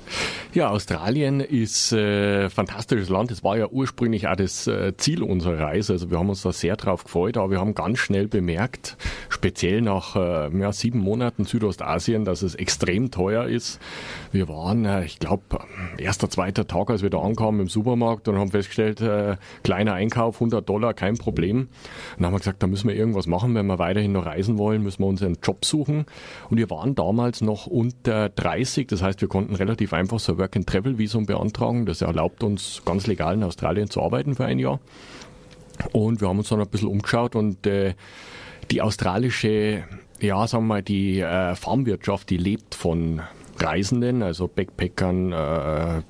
Ja, 0.55 0.71
Australien 0.71 1.41
ist 1.41 1.93
äh, 1.93 2.51
fantastisches 2.51 3.09
Land. 3.09 3.31
Es 3.31 3.45
war 3.45 3.57
ja 3.57 3.69
ursprünglich 3.69 4.27
auch 4.29 4.37
das 4.37 4.67
äh, 4.67 4.97
Ziel 4.97 5.23
unserer 5.23 5.59
Reise. 5.59 5.95
Also 5.95 6.11
wir 6.11 6.19
haben 6.19 6.29
uns 6.29 6.43
da 6.43 6.53
sehr 6.53 6.77
drauf 6.77 7.05
gefreut, 7.05 7.37
aber 7.37 7.51
wir 7.51 7.61
haben 7.61 7.75
ganz 7.75 7.99
schnell 7.99 8.29
bemerkt, 8.29 8.97
speziell 9.29 9.81
nach 9.81 10.17
äh, 10.17 10.59
ja, 10.59 10.73
sieben 10.73 10.99
Monaten 10.99 11.45
Südostasien, 11.45 11.68
dass 11.77 12.43
es 12.43 12.55
extrem 12.55 13.11
teuer 13.11 13.45
ist. 13.45 13.81
Wir 14.33 14.49
waren, 14.49 14.85
äh, 14.85 15.05
ich 15.05 15.19
glaube, 15.19 15.43
erster, 15.99 16.31
zweiter 16.31 16.67
Tag, 16.67 16.91
als 16.91 17.03
wir 17.03 17.11
da 17.11 17.19
ankamen 17.19 17.61
im 17.61 17.69
Supermarkt 17.69 18.29
und 18.29 18.39
haben 18.39 18.51
festgestellt, 18.51 19.01
äh, 19.01 19.37
kleiner 19.63 19.95
Einkauf, 19.95 20.37
100 20.37 20.69
Dollar, 20.69 20.95
kein 20.95 21.19
Problem. 21.19 21.69
Dann 22.17 22.27
haben 22.27 22.35
wir 22.35 22.39
gesagt, 22.39 22.63
da 22.63 22.67
müssen 22.67 22.89
wir 22.89 22.97
irgendwas 22.97 23.27
machen. 23.27 23.55
Wenn 23.55 23.67
wir 23.67 23.79
weiterhin 23.79 24.13
noch 24.13 24.27
reisen 24.27 24.59
wollen, 24.59 24.83
müssen 24.83 25.03
wir 25.03 25.07
uns 25.07 25.23
einen 25.23 25.39
Job 25.43 25.65
suchen. 25.65 26.07
Und 26.51 26.57
wir 26.57 26.71
waren 26.71 26.95
damals 26.95 27.41
noch 27.41 27.67
unter 27.67 28.29
30, 28.31 28.87
das 28.87 29.03
heißt, 29.03 29.21
wir 29.21 29.29
konnten 29.29 29.55
relativ 29.55 29.93
einfach 29.93 30.19
so 30.19 30.33
ein 30.33 30.39
Work-and-Travel-Visum 30.39 31.27
beantragen. 31.27 31.87
Das 31.87 32.03
erlaubt 32.03 32.43
uns 32.43 32.83
ganz 32.85 33.07
legal 33.07 33.35
in 33.35 33.45
Australien 33.45 33.91
zu 33.91 34.03
arbeiten 34.03 34.35
für 34.35 34.45
ein 34.45 34.59
Jahr. 34.59 34.81
Und 35.93 36.21
wir 36.21 36.29
haben 36.29 36.39
uns 36.39 36.49
dann 36.49 36.61
ein 36.61 36.69
bisschen 36.69 36.89
umgeschaut 36.89 37.37
und 37.37 37.67
äh, 37.67 37.95
die 38.71 38.83
australische, 38.83 39.85
ja, 40.21 40.47
sagen 40.47 40.65
wir 40.65 40.69
mal, 40.69 40.83
die 40.83 41.21
äh, 41.21 41.55
Farmwirtschaft, 41.55 42.31
die 42.31 42.37
lebt 42.37 42.75
von 42.75 43.23
Reisenden, 43.59 44.23
also 44.23 44.49
Backpackern, 44.49 45.33
äh, 45.33 46.03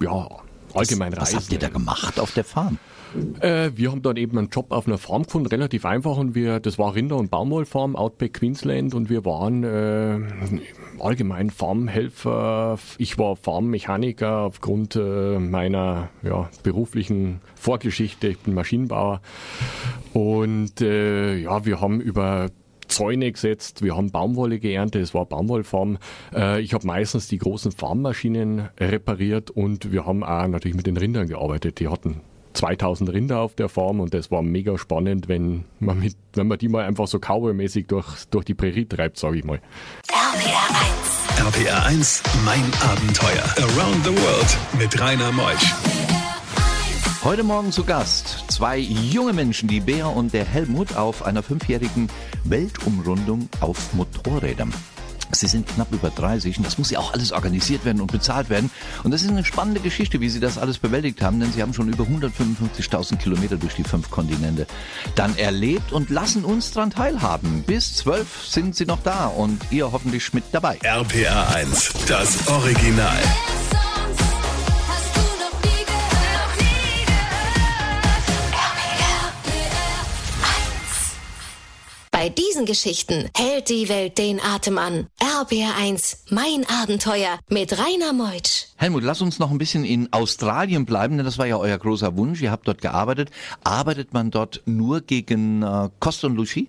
ja, 0.00 0.28
allgemein 0.74 1.16
Was 1.16 1.34
habt 1.34 1.52
ihr 1.52 1.58
da 1.58 1.66
Reisenden. 1.66 1.72
gemacht 1.72 2.20
auf 2.20 2.32
der 2.32 2.44
Farm? 2.44 2.78
Äh, 3.40 3.70
wir 3.74 3.90
haben 3.92 4.02
dann 4.02 4.16
eben 4.16 4.36
einen 4.36 4.48
Job 4.48 4.72
auf 4.72 4.86
einer 4.86 4.98
Farm 4.98 5.22
gefunden, 5.22 5.48
relativ 5.48 5.84
einfach. 5.86 6.16
Und 6.16 6.34
wir, 6.34 6.60
das 6.60 6.78
war 6.78 6.94
Rinder- 6.94 7.16
und 7.16 7.30
Baumwollfarm, 7.30 7.96
Outback 7.96 8.34
Queensland. 8.34 8.94
Und 8.94 9.08
wir 9.08 9.24
waren 9.24 9.64
äh, 9.64 10.18
allgemein 10.98 11.50
Farmhelfer. 11.50 12.78
Ich 12.98 13.18
war 13.18 13.36
Farmmechaniker 13.36 14.40
aufgrund 14.40 14.96
äh, 14.96 15.38
meiner 15.38 16.10
ja, 16.22 16.50
beruflichen 16.62 17.40
Vorgeschichte. 17.54 18.28
Ich 18.28 18.38
bin 18.40 18.54
Maschinenbauer. 18.54 19.20
Und 20.12 20.80
äh, 20.80 21.36
ja, 21.36 21.64
wir 21.64 21.80
haben 21.80 22.00
über 22.00 22.50
Zäune 22.96 23.30
gesetzt, 23.30 23.82
wir 23.82 23.94
haben 23.94 24.10
Baumwolle 24.10 24.58
geerntet, 24.58 25.02
es 25.02 25.12
war 25.12 25.26
Baumwollfarm. 25.26 25.98
Äh, 26.34 26.62
ich 26.62 26.72
habe 26.72 26.86
meistens 26.86 27.28
die 27.28 27.36
großen 27.36 27.70
Farmmaschinen 27.70 28.70
repariert 28.80 29.50
und 29.50 29.92
wir 29.92 30.06
haben 30.06 30.24
auch 30.24 30.46
natürlich 30.46 30.76
mit 30.76 30.86
den 30.86 30.96
Rindern 30.96 31.28
gearbeitet. 31.28 31.78
Die 31.78 31.88
hatten 31.88 32.22
2000 32.54 33.12
Rinder 33.12 33.40
auf 33.40 33.54
der 33.54 33.68
Farm 33.68 34.00
und 34.00 34.14
das 34.14 34.30
war 34.30 34.40
mega 34.40 34.78
spannend, 34.78 35.28
wenn 35.28 35.64
man, 35.78 36.00
mit, 36.00 36.16
wenn 36.32 36.48
man 36.48 36.56
die 36.56 36.68
mal 36.70 36.84
einfach 36.84 37.06
so 37.06 37.18
cowboymäßig 37.18 37.86
durch, 37.86 38.24
durch 38.30 38.46
die 38.46 38.54
Prärie 38.54 38.86
treibt, 38.86 39.18
sage 39.18 39.36
ich 39.38 39.44
mal. 39.44 39.60
RPR 40.08 41.50
1. 41.50 41.58
RPR 41.60 41.84
1, 41.84 42.22
mein 42.46 42.64
Abenteuer. 42.80 43.44
Around 43.58 44.04
the 44.04 44.10
World 44.10 44.58
mit 44.78 44.98
Rainer 44.98 45.32
Meusch. 45.32 45.95
Heute 47.24 47.42
Morgen 47.42 47.72
zu 47.72 47.84
Gast 47.84 48.44
zwei 48.48 48.78
junge 48.78 49.32
Menschen, 49.32 49.68
die 49.68 49.80
Bea 49.80 50.06
und 50.06 50.32
der 50.32 50.44
Helmut, 50.44 50.96
auf 50.96 51.24
einer 51.24 51.42
fünfjährigen 51.42 52.08
Weltumrundung 52.44 53.48
auf 53.60 53.94
Motorrädern. 53.94 54.72
Sie 55.32 55.48
sind 55.48 55.66
knapp 55.66 55.92
über 55.92 56.10
30 56.10 56.58
und 56.58 56.64
das 56.64 56.78
muss 56.78 56.90
ja 56.90 57.00
auch 57.00 57.12
alles 57.12 57.32
organisiert 57.32 57.84
werden 57.84 58.00
und 58.00 58.12
bezahlt 58.12 58.48
werden. 58.48 58.70
Und 59.02 59.10
das 59.10 59.22
ist 59.22 59.30
eine 59.30 59.44
spannende 59.44 59.80
Geschichte, 59.80 60.20
wie 60.20 60.28
sie 60.28 60.38
das 60.40 60.56
alles 60.56 60.78
bewältigt 60.78 61.20
haben, 61.20 61.40
denn 61.40 61.52
sie 61.52 61.62
haben 61.62 61.74
schon 61.74 61.88
über 61.88 62.04
155.000 62.04 63.16
Kilometer 63.16 63.56
durch 63.56 63.74
die 63.74 63.84
fünf 63.84 64.10
Kontinente 64.10 64.66
dann 65.16 65.36
erlebt 65.36 65.92
und 65.92 66.10
lassen 66.10 66.44
uns 66.44 66.70
dran 66.70 66.90
teilhaben. 66.90 67.64
Bis 67.64 67.96
12 67.96 68.46
sind 68.46 68.76
sie 68.76 68.86
noch 68.86 69.02
da 69.02 69.26
und 69.26 69.60
ihr 69.70 69.90
hoffentlich 69.90 70.32
mit 70.32 70.44
dabei. 70.52 70.78
RPR 70.82 71.54
1, 71.56 71.92
das 72.06 72.46
Original. 72.46 73.18
Bei 82.26 82.30
diesen 82.30 82.66
Geschichten 82.66 83.30
hält 83.36 83.68
die 83.68 83.88
Welt 83.88 84.18
den 84.18 84.40
Atem 84.40 84.78
an. 84.78 85.06
RBR1, 85.20 86.24
mein 86.30 86.66
Abenteuer 86.82 87.38
mit 87.48 87.78
Rainer 87.78 88.12
Meutsch. 88.12 88.64
Helmut, 88.74 89.04
lass 89.04 89.22
uns 89.22 89.38
noch 89.38 89.52
ein 89.52 89.58
bisschen 89.58 89.84
in 89.84 90.12
Australien 90.12 90.86
bleiben, 90.86 91.18
denn 91.18 91.24
das 91.24 91.38
war 91.38 91.46
ja 91.46 91.56
euer 91.56 91.78
großer 91.78 92.16
Wunsch. 92.16 92.42
Ihr 92.42 92.50
habt 92.50 92.66
dort 92.66 92.82
gearbeitet. 92.82 93.30
Arbeitet 93.62 94.12
man 94.12 94.32
dort 94.32 94.60
nur 94.66 95.02
gegen 95.02 95.62
äh, 95.62 95.88
Kost 96.00 96.24
und 96.24 96.34
Logis? 96.34 96.66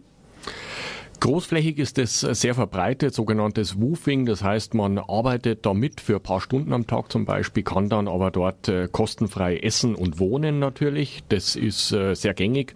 Großflächig 1.19 1.79
ist 1.79 1.97
es 1.97 2.19
sehr 2.19 2.53
verbreitet, 2.53 3.13
sogenanntes 3.13 3.81
Woofing. 3.81 4.27
Das 4.27 4.43
heißt, 4.43 4.75
man 4.75 5.00
arbeitet 5.00 5.65
damit 5.65 6.00
für 6.00 6.17
ein 6.17 6.21
paar 6.21 6.41
Stunden 6.41 6.74
am 6.74 6.86
Tag 6.86 7.12
zum 7.12 7.25
Beispiel, 7.25 7.63
kann 7.63 7.89
dann 7.89 8.07
aber 8.07 8.29
dort 8.29 8.67
äh, 8.67 8.88
kostenfrei 8.91 9.57
essen 9.57 9.95
und 9.95 10.19
wohnen 10.19 10.59
natürlich. 10.59 11.24
Das 11.29 11.55
ist 11.55 11.91
äh, 11.91 12.13
sehr 12.13 12.36
gängig. 12.36 12.75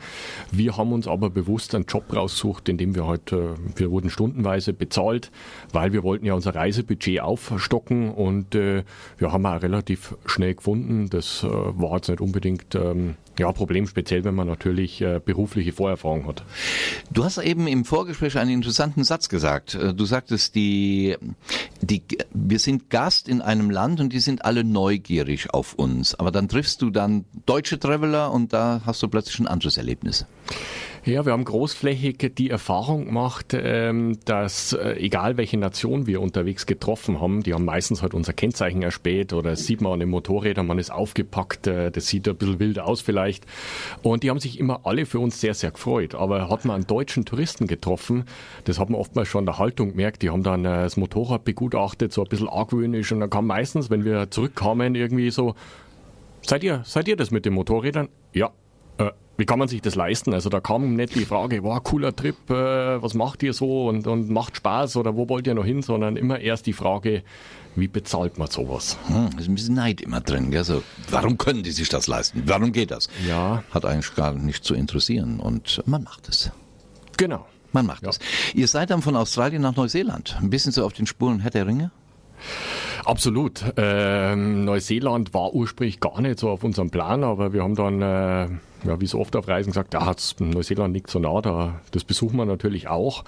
Wir 0.51 0.75
haben 0.75 0.91
uns 0.91 1.07
aber 1.07 1.29
bewusst 1.29 1.75
einen 1.75 1.86
Job 1.86 2.05
rausgesucht, 2.15 2.67
in 2.67 2.77
dem 2.77 2.95
wir 2.95 3.05
heute, 3.05 3.55
äh, 3.57 3.79
wir 3.79 3.91
wurden 3.91 4.10
stundenweise 4.10 4.74
bezahlt, 4.74 5.31
weil 5.71 5.93
wir 5.93 6.01
wollten 6.01 6.25
ja 6.25 6.33
unser 6.33 6.55
Reisebudget 6.55 7.21
aufstocken 7.21 8.10
und 8.10 8.55
äh, 8.55 8.83
wir 9.19 9.31
haben 9.31 9.45
auch 9.45 9.62
relativ 9.62 10.15
schnell 10.25 10.55
gefunden. 10.55 11.10
Das 11.12 11.43
äh, 11.43 11.48
war 11.48 11.98
jetzt 11.98 12.10
nicht 12.10 12.21
unbedingt 12.21 12.74
ähm, 12.74 13.15
ja, 13.39 13.51
Problem, 13.51 13.88
speziell 13.88 14.23
wenn 14.23 14.35
man 14.35 14.47
natürlich 14.47 15.01
äh, 15.01 15.19
berufliche 15.23 15.73
Vorerfahrung 15.73 16.27
hat. 16.27 16.43
Du 17.11 17.23
hast 17.23 17.38
eben 17.38 17.67
im 17.67 17.85
Vorgespräch 17.85 18.38
einen 18.38 18.51
interessanten 18.51 19.03
Satz 19.03 19.29
gesagt. 19.29 19.75
Äh, 19.75 19.93
Du 19.93 20.05
sagtest, 20.05 20.55
die, 20.55 21.15
die, 21.81 22.01
wir 22.33 22.59
sind 22.59 22.89
Gast 22.89 23.27
in 23.27 23.41
einem 23.41 23.69
Land 23.69 24.00
und 24.00 24.13
die 24.13 24.19
sind 24.19 24.45
alle 24.45 24.63
neugierig 24.63 25.53
auf 25.53 25.73
uns. 25.73 26.15
Aber 26.15 26.31
dann 26.31 26.47
triffst 26.47 26.81
du 26.81 26.89
dann 26.89 27.25
deutsche 27.45 27.79
Traveler 27.79 28.31
und 28.31 28.51
da 28.51 28.81
hast 28.85 29.03
du 29.03 29.07
plötzlich 29.07 29.39
ein 29.39 29.47
anderes 29.47 29.77
Erlebnis. 29.77 30.25
Ja, 31.03 31.25
wir 31.25 31.34
haben 31.34 31.46
großflächig 31.46 32.34
die 32.38 32.51
Erfahrung 32.51 33.05
gemacht, 33.05 33.55
ähm, 33.55 34.20
dass 34.25 34.74
äh, 34.74 34.98
egal 35.00 35.36
welche 35.36 35.58
Nation 35.58 36.05
wir 36.05 36.22
unterwegs 36.22 36.67
getroffen 36.67 37.20
haben, 37.20 37.41
die 37.41 37.55
haben 37.55 37.65
meistens 37.65 38.03
halt 38.03 38.13
unser 38.13 38.34
Kennzeichen 38.34 38.84
erspäht 38.84 39.34
oder 39.34 39.55
sieht 39.55 39.81
man 39.81 39.93
an 39.93 40.00
den 40.00 40.10
Motorrädern, 40.10 40.67
man 40.67 40.77
ist 40.77 40.91
aufgepackt, 40.91 41.65
äh, 41.65 41.89
das 41.89 42.05
sieht 42.05 42.29
ein 42.29 42.36
bisschen 42.36 42.60
wild 42.60 42.77
aus 42.77 43.01
vielleicht. 43.01 43.48
Und 44.03 44.22
die 44.22 44.29
haben 44.29 44.39
sich 44.39 44.60
immer 44.60 44.81
alle 44.84 45.08
für 45.08 45.17
uns 45.17 45.41
sehr, 45.41 45.55
sehr 45.55 45.72
gefreut. 45.72 46.13
Aber 46.13 46.50
hat 46.50 46.65
man 46.65 46.75
einen 46.75 46.88
deutschen 46.88 47.25
Touristen 47.25 47.65
getroffen, 47.65 48.25
das 48.65 48.77
hat 48.77 48.91
man 48.91 49.00
oftmals 49.01 49.27
schon 49.27 49.39
an 49.39 49.46
der 49.48 49.58
Haltung 49.58 49.89
gemerkt, 49.89 50.22
die 50.22 50.29
haben 50.29 50.43
dann 50.43 50.65
äh, 50.65 50.84
das 50.84 50.98
Motorrad 50.98 51.46
begutachtet, 51.46 52.13
so 52.13 52.22
ein 52.22 52.29
bisschen 52.29 52.48
argwöhnisch 52.48 53.12
und 53.12 53.22
dann 53.22 53.31
kam 53.31 53.48
meistens, 53.48 53.89
wenn 53.89 54.05
wir 54.05 54.29
zurückkamen, 54.29 54.93
irgendwie 54.93 55.31
so, 55.31 55.55
seid 56.43 56.63
ihr, 56.63 56.84
seid 56.86 57.08
ihr 57.08 57.15
das 57.15 57.31
mit 57.31 57.46
den 57.46 57.53
Motorrädern? 57.53 58.08
Ja. 58.34 58.51
Wie 59.38 59.45
kann 59.45 59.59
man 59.59 59.67
sich 59.67 59.81
das 59.81 59.95
leisten? 59.95 60.33
Also 60.33 60.50
da 60.50 60.59
kam 60.59 60.95
nicht 60.95 61.15
die 61.15 61.25
Frage, 61.25 61.63
wow, 61.63 61.81
cooler 61.83 62.15
Trip, 62.15 62.35
äh, 62.50 63.01
was 63.01 63.13
macht 63.13 63.41
ihr 63.43 63.53
so 63.53 63.88
und, 63.88 64.05
und 64.05 64.29
macht 64.29 64.57
Spaß 64.57 64.97
oder 64.97 65.15
wo 65.15 65.27
wollt 65.29 65.47
ihr 65.47 65.55
noch 65.55 65.65
hin, 65.65 65.81
sondern 65.81 66.15
immer 66.15 66.39
erst 66.39 66.67
die 66.67 66.73
Frage, 66.73 67.23
wie 67.75 67.88
bezahlt 67.88 68.38
man 68.38 68.50
sowas? 68.50 68.97
Hm, 69.07 69.29
ist 69.39 69.47
ein 69.47 69.55
bisschen 69.55 69.75
Neid 69.75 70.01
immer 70.01 70.21
drin. 70.21 70.51
Gell? 70.51 70.63
So, 70.63 70.83
warum 71.09 71.38
können 71.38 71.63
die 71.63 71.71
sich 71.71 71.89
das 71.89 72.07
leisten? 72.07 72.43
Warum 72.45 72.71
geht 72.71 72.91
das? 72.91 73.07
Ja. 73.27 73.63
Hat 73.71 73.85
eigentlich 73.85 74.13
gar 74.15 74.33
nicht 74.33 74.63
zu 74.63 74.75
interessieren 74.75 75.39
und 75.39 75.81
man 75.85 76.03
macht 76.03 76.27
es. 76.29 76.51
Genau. 77.17 77.45
Man 77.71 77.85
macht 77.85 78.05
es. 78.05 78.19
Ihr 78.53 78.67
seid 78.67 78.89
dann 78.89 79.01
von 79.01 79.15
Australien 79.15 79.61
nach 79.61 79.75
Neuseeland. 79.75 80.38
Ein 80.41 80.50
bisschen 80.50 80.73
so 80.73 80.85
auf 80.85 80.93
den 80.93 81.07
Spuren 81.07 81.39
Herr 81.39 81.51
der 81.51 81.67
Ringe? 81.67 81.91
Absolut. 83.05 83.63
Ähm, 83.77 84.65
Neuseeland 84.65 85.34
war 85.34 85.53
ursprünglich 85.53 86.00
gar 86.00 86.22
nicht 86.22 86.39
so 86.39 86.50
auf 86.50 86.63
unserem 86.63 86.91
Plan, 86.91 87.24
aber 87.24 87.51
wir 87.53 87.63
haben 87.63 87.75
dann, 87.75 88.01
äh, 88.01 88.48
ja, 88.88 89.00
wie 89.00 89.08
so 89.08 89.20
oft 89.20 89.36
auf 89.36 89.48
Reisen 89.48 89.72
gesagt, 89.72 89.93
da 89.93 90.05
hat's 90.05 90.36
Neuseeland 90.39 90.93
liegt 90.93 91.10
so 91.10 91.20
nah, 91.20 91.41
da, 91.41 91.81
das 91.91 92.03
besuchen 92.03 92.38
wir 92.38 92.46
natürlich 92.46 92.88
auch. 92.88 93.24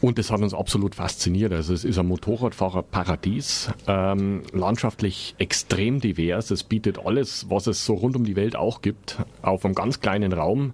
Und 0.00 0.18
das 0.18 0.30
hat 0.30 0.40
uns 0.40 0.54
absolut 0.54 0.94
fasziniert. 0.94 1.52
Also 1.52 1.74
es 1.74 1.84
ist 1.84 1.98
ein 1.98 2.06
Motorradfahrerparadies, 2.06 3.70
ähm, 3.86 4.42
landschaftlich 4.52 5.34
extrem 5.38 6.00
divers. 6.00 6.50
Es 6.50 6.64
bietet 6.64 7.04
alles, 7.04 7.46
was 7.50 7.66
es 7.66 7.84
so 7.84 7.94
rund 7.94 8.16
um 8.16 8.24
die 8.24 8.34
Welt 8.34 8.56
auch 8.56 8.80
gibt, 8.80 9.18
auf 9.42 9.64
einem 9.64 9.74
ganz 9.74 10.00
kleinen 10.00 10.32
Raum. 10.32 10.72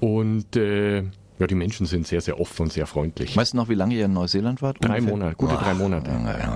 Und 0.00 0.56
äh, 0.56 1.04
ja, 1.38 1.46
die 1.46 1.54
Menschen 1.54 1.86
sind 1.86 2.06
sehr, 2.06 2.20
sehr 2.20 2.40
offen 2.40 2.62
und 2.62 2.72
sehr 2.72 2.86
freundlich. 2.86 3.36
Weißt 3.36 3.52
du 3.52 3.58
noch, 3.58 3.68
wie 3.68 3.74
lange 3.74 3.94
ihr 3.94 4.06
in 4.06 4.12
Neuseeland 4.12 4.62
wart? 4.62 4.78
Drei? 4.80 5.00
Monate, 5.00 5.36
gute 5.36 5.54
drei 5.54 5.74
Monate. 5.74 6.10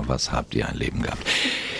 Was 0.07 0.33
habt 0.33 0.55
ihr 0.55 0.69
ein 0.69 0.77
Leben 0.77 1.03
gehabt? 1.03 1.23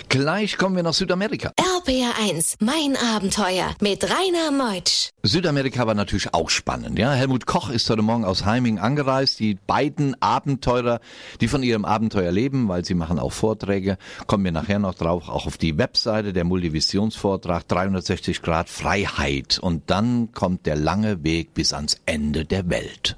Gleich 0.09 0.59
kommen 0.59 0.77
wir 0.77 0.83
nach 0.83 0.93
Südamerika. 0.93 1.53
RBR1, 1.81 2.57
mein 2.61 2.97
Abenteuer 2.97 3.75
mit 3.81 4.05
Rainer 4.05 4.51
Meutsch. 4.51 5.11
Südamerika 5.23 5.87
war 5.87 5.95
natürlich 5.95 6.35
auch 6.35 6.51
spannend. 6.51 6.99
Ja, 6.99 7.13
Helmut 7.13 7.47
Koch 7.47 7.71
ist 7.71 7.89
heute 7.89 8.03
Morgen 8.03 8.25
aus 8.25 8.45
Heiming 8.45 8.79
angereist. 8.79 9.39
Die 9.39 9.57
beiden 9.67 10.21
Abenteurer, 10.21 11.01
die 11.41 11.49
von 11.49 11.63
ihrem 11.63 11.85
Abenteuer 11.85 12.33
leben, 12.33 12.69
weil 12.69 12.85
sie 12.85 12.95
machen 12.95 13.19
auch 13.19 13.33
Vorträge, 13.33 13.97
kommen 14.27 14.45
wir 14.45 14.53
nachher 14.53 14.79
noch 14.79 14.95
drauf, 14.95 15.29
auch 15.29 15.47
auf 15.47 15.57
die 15.57 15.79
Webseite 15.79 16.33
der 16.33 16.45
Multivisionsvortrag 16.45 17.67
360 17.67 18.43
Grad 18.43 18.69
Freiheit. 18.69 19.59
Und 19.59 19.91
dann 19.91 20.33
kommt 20.33 20.67
der 20.67 20.77
lange 20.77 21.25
Weg 21.25 21.55
bis 21.55 21.73
ans 21.73 21.99
Ende 22.05 22.45
der 22.45 22.69
Welt. 22.69 23.17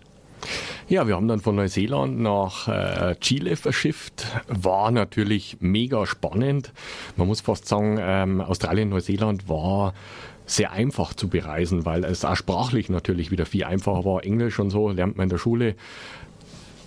Ja, 0.88 1.06
wir 1.06 1.16
haben 1.16 1.28
dann 1.28 1.40
von 1.40 1.56
Neuseeland 1.56 2.20
nach 2.20 2.68
äh, 2.68 3.14
Chile 3.20 3.56
verschifft. 3.56 4.26
War 4.48 4.90
natürlich 4.90 5.58
mega 5.60 6.06
spannend. 6.06 6.72
Man 7.16 7.28
muss 7.28 7.40
fast 7.40 7.66
sagen, 7.68 7.98
ähm, 8.00 8.40
Australien, 8.40 8.88
Neuseeland 8.88 9.48
war 9.48 9.94
sehr 10.44 10.72
einfach 10.72 11.14
zu 11.14 11.28
bereisen, 11.28 11.86
weil 11.86 12.04
es 12.04 12.24
auch 12.24 12.36
sprachlich 12.36 12.88
natürlich 12.90 13.30
wieder 13.30 13.46
viel 13.46 13.64
einfacher 13.64 14.04
war. 14.04 14.24
Englisch 14.24 14.58
und 14.58 14.70
so 14.70 14.90
lernt 14.90 15.16
man 15.16 15.24
in 15.24 15.30
der 15.30 15.38
Schule. 15.38 15.76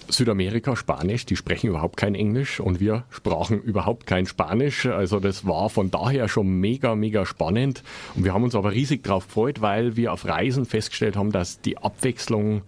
Südamerika 0.07 0.75
Spanisch, 0.75 1.25
die 1.25 1.35
sprechen 1.35 1.67
überhaupt 1.67 1.97
kein 1.97 2.13
Englisch 2.13 2.59
und 2.59 2.79
wir 2.79 3.05
sprachen 3.09 3.61
überhaupt 3.61 4.05
kein 4.05 4.27
Spanisch. 4.27 4.85
Also 4.85 5.19
das 5.19 5.47
war 5.47 5.69
von 5.69 5.89
daher 5.89 6.27
schon 6.27 6.59
mega, 6.59 6.95
mega 6.95 7.25
spannend. 7.25 7.81
Und 8.13 8.23
wir 8.23 8.33
haben 8.33 8.43
uns 8.43 8.55
aber 8.55 8.71
riesig 8.71 9.03
drauf 9.03 9.25
gefreut, 9.25 9.61
weil 9.61 9.95
wir 9.95 10.13
auf 10.13 10.25
Reisen 10.25 10.65
festgestellt 10.65 11.15
haben, 11.15 11.31
dass 11.31 11.61
die 11.61 11.77
Abwechslung 11.77 12.61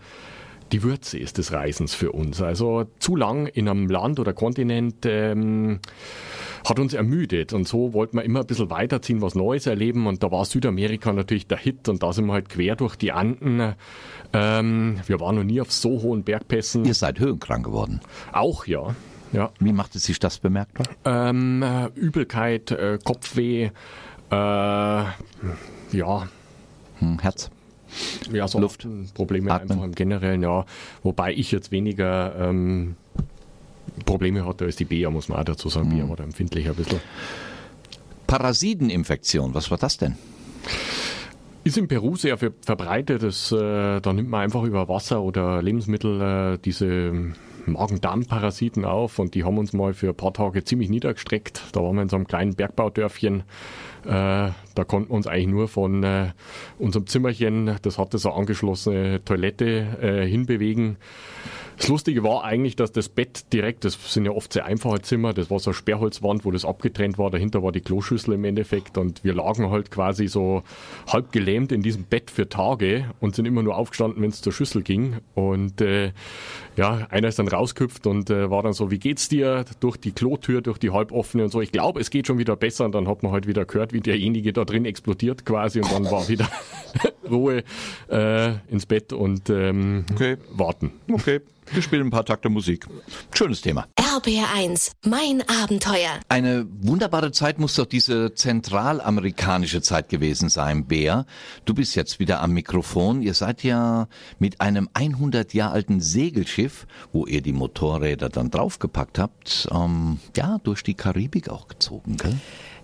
die 0.71 0.83
Würze 0.83 1.17
ist 1.17 1.38
des 1.38 1.51
Reisens 1.51 1.93
für 1.93 2.12
uns. 2.12 2.41
Also 2.41 2.86
zu 3.00 3.15
lang 3.15 3.47
in 3.47 3.69
einem 3.69 3.88
Land 3.88 4.19
oder 4.19 4.33
Kontinent 4.33 5.05
ähm, 5.05 5.79
hat 6.67 6.79
uns 6.79 6.93
ermüdet 6.93 7.53
und 7.53 7.67
so 7.67 7.93
wollten 7.93 8.17
wir 8.17 8.24
immer 8.24 8.41
ein 8.41 8.47
bisschen 8.47 8.69
weiterziehen, 8.69 9.21
was 9.21 9.36
Neues 9.36 9.67
erleben 9.67 10.07
und 10.07 10.24
da 10.24 10.31
war 10.31 10.45
Südamerika 10.45 11.13
natürlich 11.13 11.47
der 11.47 11.57
Hit 11.57 11.88
und 11.89 12.03
da 12.03 12.13
sind 12.13 12.25
wir 12.25 12.33
halt 12.33 12.50
quer 12.50 12.75
durch 12.75 12.95
die 12.95 13.12
Anden. 13.12 13.75
Ähm, 14.33 15.00
wir 15.05 15.19
waren 15.19 15.36
noch 15.36 15.43
nie 15.43 15.62
auf 15.62 15.71
so 15.71 16.01
hohen 16.01 16.24
Bergpässen. 16.24 16.86
Ihr 16.86 16.93
seid 16.93 17.19
höhenkrank 17.19 17.65
geworden. 17.65 18.01
Auch 18.31 18.65
ja. 18.65 18.95
Ja. 19.33 19.51
Wie 19.59 19.74
macht 19.74 19.95
es 19.95 20.03
sich 20.03 20.19
das 20.19 20.39
bemerkbar? 20.39 20.88
Ähm, 21.03 21.62
äh, 21.62 21.88
Übelkeit, 21.95 22.71
äh, 22.71 22.97
Kopfweh, 23.03 23.71
äh, 24.31 24.31
ja, 24.31 26.27
Hm, 27.00 27.19
Herz. 27.19 27.50
Ja, 28.32 28.48
so 28.48 28.60
Luft. 28.60 28.88
Probleme 29.13 29.51
Atmen. 29.51 29.72
einfach 29.72 29.86
im 29.86 29.96
Generellen, 29.96 30.41
ja. 30.44 30.65
Wobei 31.03 31.34
ich 31.34 31.51
jetzt 31.51 31.72
weniger 31.72 32.36
ähm, 32.39 32.96
Probleme 34.06 34.46
hatte 34.46 34.65
als 34.65 34.75
die 34.75 34.86
Bea, 34.86 35.10
muss 35.10 35.29
man 35.29 35.39
auch 35.39 35.44
dazu 35.46 35.70
sagen. 35.70 35.89
Bea 35.89 36.08
war 36.08 36.15
da 36.15 36.24
empfindlicher 36.24 36.72
ein 36.72 36.75
bisschen. 36.75 37.00
Parasiteninfektion, 38.27 39.53
was 39.53 39.72
war 39.72 39.77
das 39.77 39.98
denn? 39.98 40.15
Ist 41.63 41.77
in 41.77 41.88
Peru 41.88 42.15
sehr 42.15 42.38
ver- 42.38 42.51
verbreitet. 42.62 43.24
Das, 43.24 43.51
äh, 43.51 44.00
da 44.01 44.13
nimmt 44.13 44.29
man 44.29 44.41
einfach 44.41 44.63
über 44.63 44.88
Wasser 44.88 45.22
oder 45.22 45.62
Lebensmittel 45.62 46.22
äh, 46.53 46.58
diese 46.63 47.34
Magen-Darm-Parasiten 47.65 48.86
auf 48.86 49.20
und 49.20 49.36
die 49.36 49.44
haben 49.44 49.58
uns 49.58 49.74
mal 49.74 49.94
für 49.94 50.10
ein 50.10 50.15
paar 50.15 50.34
Tage 50.34 50.63
ziemlich 50.63 50.89
niedergestreckt. 50.89 51.62
Da 51.74 51.82
waren 51.82 51.96
wir 51.96 52.03
in 52.03 52.10
so 52.10 52.15
einem 52.15 52.27
kleinen 52.27 52.56
Bergbaudörfchen. 52.56 53.44
Äh, 54.08 54.52
da 54.74 54.84
konnten 54.86 55.10
wir 55.10 55.16
uns 55.16 55.28
eigentlich 55.28 55.48
nur 55.48 55.68
von 55.68 56.02
äh, 56.04 56.32
unserem 56.80 57.08
Zimmerchen, 57.08 57.76
das 57.82 57.98
hatte 57.98 58.18
so 58.18 58.32
angeschlossene 58.32 59.24
Toilette, 59.26 59.98
äh, 60.02 60.26
hinbewegen. 60.26 60.96
Das 61.77 61.88
Lustige 61.89 62.24
war 62.24 62.43
eigentlich, 62.43 62.75
dass 62.75 62.91
das 62.91 63.07
Bett 63.07 63.53
direkt, 63.53 63.86
das 63.86 63.98
sind 64.12 64.25
ja 64.25 64.31
oft 64.31 64.51
sehr 64.51 64.65
einfache 64.65 65.01
Zimmer, 65.01 65.34
das 65.34 65.51
war 65.51 65.60
so 65.60 65.69
eine 65.69 65.75
Sperrholzwand, 65.75 66.43
wo 66.43 66.50
das 66.51 66.65
abgetrennt 66.65 67.17
war, 67.19 67.29
dahinter 67.29 67.62
war 67.62 67.72
die 67.72 67.81
Kloschüssel 67.81 68.34
im 68.34 68.43
Endeffekt 68.46 68.98
und 68.98 69.24
wir 69.24 69.36
lagen 69.36 69.69
halt 69.69 69.91
quasi 69.91 70.27
so 70.27 70.63
halb 71.07 71.31
gelähmt 71.31 71.72
in 71.72 71.81
diesem 71.84 72.03
Bett 72.03 72.31
für 72.31 72.50
Tage 72.50 73.05
und 73.19 73.36
sind 73.36 73.46
immer 73.46 73.62
nur 73.62 73.77
aufgestanden, 73.77 74.24
wenn 74.24 74.29
es 74.31 74.41
zur 74.41 74.53
Schüssel 74.53 74.81
ging 74.81 75.17
und 75.36 75.79
äh, 75.81 76.13
ja, 76.77 77.07
einer 77.12 77.27
ist 77.27 77.38
dann 77.39 77.48
rausgehüpft 77.48 78.07
und 78.07 78.29
äh, 78.31 78.50
war 78.50 78.63
dann 78.63 78.74
so, 78.74 78.89
wie 78.91 79.00
geht's 79.00 79.29
dir? 79.29 79.63
Durch 79.79 79.98
die 79.98 80.12
Klotür, 80.12 80.62
durch 80.62 80.77
die 80.79 80.89
halboffene 80.91 81.43
und 81.43 81.50
so. 81.51 81.62
Ich 81.62 81.72
glaube, 81.72 82.00
es 82.00 82.10
geht 82.10 82.27
schon 82.27 82.38
wieder 82.39 82.55
besser 82.55 82.86
und 82.86 82.93
dann 82.96 83.07
hat 83.07 83.22
man 83.24 83.31
halt 83.31 83.48
wieder 83.48 83.65
gehört, 83.65 83.93
wie 83.93 84.01
derjenige 84.01 84.51
da 84.53 84.65
drin 84.65 84.86
explodiert 84.86 85.46
quasi 85.46 85.79
und 85.79 85.91
dann 85.91 86.05
war 86.12 86.27
wieder 86.27 86.48
Ruhe 87.29 87.63
äh, 88.10 88.53
ins 88.69 88.86
Bett 88.86 89.13
und 89.13 89.50
ähm, 89.50 90.05
Okay. 90.12 90.38
warten. 90.51 90.91
Okay, 91.12 91.41
wir 91.71 91.81
spielen 91.81 92.07
ein 92.07 92.09
paar 92.12 92.25
Takte 92.25 92.50
Musik. 92.50 92.86
Schönes 93.33 93.62
Thema. 93.62 93.88
RBR1, 93.97 94.93
mein 95.05 95.43
Abenteuer. 95.47 96.19
Eine 96.29 96.65
wunderbare 96.81 97.31
Zeit 97.31 97.59
muss 97.59 97.75
doch 97.75 97.86
diese 97.86 98.33
zentralamerikanische 98.33 99.81
Zeit 99.81 100.09
gewesen 100.09 100.50
sein, 100.50 100.86
Bär. 100.86 101.25
Du 101.65 101.74
bist 101.74 101.95
jetzt 101.95 102.19
wieder 102.19 102.41
am 102.41 102.53
Mikrofon. 102.53 103.21
Ihr 103.21 103.33
seid 103.33 103.63
ja 103.63 104.07
mit 104.39 104.62
einem 104.62 104.89
100 104.93 105.53
Jahre 105.53 105.74
alten 105.74 106.00
Segelschiff, 106.01 106.88
wo 107.12 107.27
ihr 107.27 107.41
die 107.41 107.53
Motorräder 107.53 108.29
dann 108.29 108.50
draufgepackt 108.50 109.19
habt, 109.19 109.67
ähm, 109.71 110.19
ja, 110.36 110.57
durch 110.63 110.81
die 110.81 110.95
Karibik 110.95 111.50
auch 111.50 111.67
gezogen, 111.67 112.17
gell? 112.17 112.36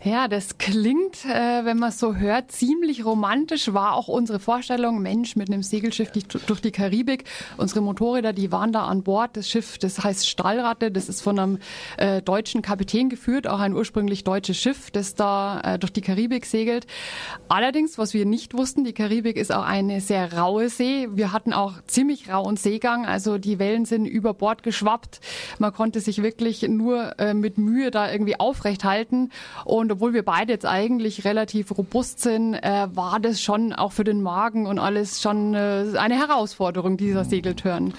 Ja, 0.06 0.28
das 0.28 0.58
klingt, 0.58 1.24
äh, 1.24 1.64
wenn 1.64 1.78
man 1.78 1.88
es 1.88 1.98
so 1.98 2.16
hört, 2.16 2.52
ziemlich 2.52 3.06
romantisch. 3.06 3.74
War 3.74 3.94
auch 3.94 4.10
unsere 4.10 4.38
Vorstellung, 4.38 5.02
Mensch, 5.02 5.38
mit 5.38 5.50
einem 5.50 5.64
Segelschiff 5.64 6.12
die, 6.12 6.24
durch 6.46 6.60
die 6.60 6.72
Karibik. 6.72 7.24
Unsere 7.56 7.80
Motorräder, 7.80 8.34
die 8.34 8.52
waren 8.52 8.74
da 8.74 8.86
an 8.86 9.04
Bord. 9.04 9.38
Das 9.38 9.50
Schiff, 9.50 9.78
das 9.78 10.04
heißt 10.04 10.28
Stallratte, 10.28 10.92
das 10.92 11.08
ist 11.08 11.22
von 11.22 11.40
einem 11.40 11.60
äh, 11.96 12.22
deutschen 12.22 12.62
Kapitän 12.62 13.08
geführt, 13.08 13.48
auch 13.48 13.62
ein 13.62 13.74
ursprünglich 13.74 14.26
deutsches 14.26 14.58
Schiff, 14.58 14.92
das 14.92 15.16
da 15.16 15.62
äh, 15.62 15.80
durch 15.80 15.94
die 15.94 16.02
Karibik 16.02 16.46
segelt. 16.48 16.86
Allerdings, 17.48 17.98
was 17.98 18.14
wir 18.14 18.26
nicht 18.26 18.54
wussten, 18.58 18.84
die 18.84 18.92
Karibik 18.92 19.38
ist 19.38 19.54
auch 19.54 19.64
eine 19.64 20.02
sehr 20.02 20.34
raue 20.34 20.68
See. 20.68 21.08
Wir 21.14 21.32
hatten 21.32 21.54
auch 21.54 21.76
ziemlich 21.88 22.30
rauen 22.30 22.58
Seegang, 22.58 23.06
also 23.06 23.38
die 23.38 23.58
Wellen 23.58 23.86
sind 23.86 24.06
über 24.06 24.34
Bord 24.34 24.64
geschwappt. 24.64 25.22
Man 25.60 25.72
konnte 25.72 26.02
sich 26.02 26.22
wirklich 26.22 26.62
nur 26.64 27.18
äh, 27.20 27.34
mit 27.34 27.58
Mühe 27.58 27.90
da 27.90 28.12
irgendwie 28.12 28.38
aufrecht 28.38 28.84
halten. 28.84 29.30
Und 29.64 29.93
obwohl 29.94 30.14
wir 30.14 30.26
beide 30.26 30.54
jetzt 30.54 30.66
eigentlich 30.66 31.24
relativ 31.24 31.78
robust 31.78 32.20
sind, 32.20 32.56
äh, 32.56 32.88
war 32.94 33.20
das 33.20 33.40
schon 33.40 33.74
auch 33.74 33.92
für 33.92 34.04
den 34.04 34.24
Magen 34.24 34.66
und 34.66 34.80
alles 34.80 35.22
schon 35.22 35.54
äh, 35.54 35.86
eine 35.98 36.16
Herausforderung, 36.16 36.98
dieser 36.98 37.26
Segeltörn. 37.26 37.94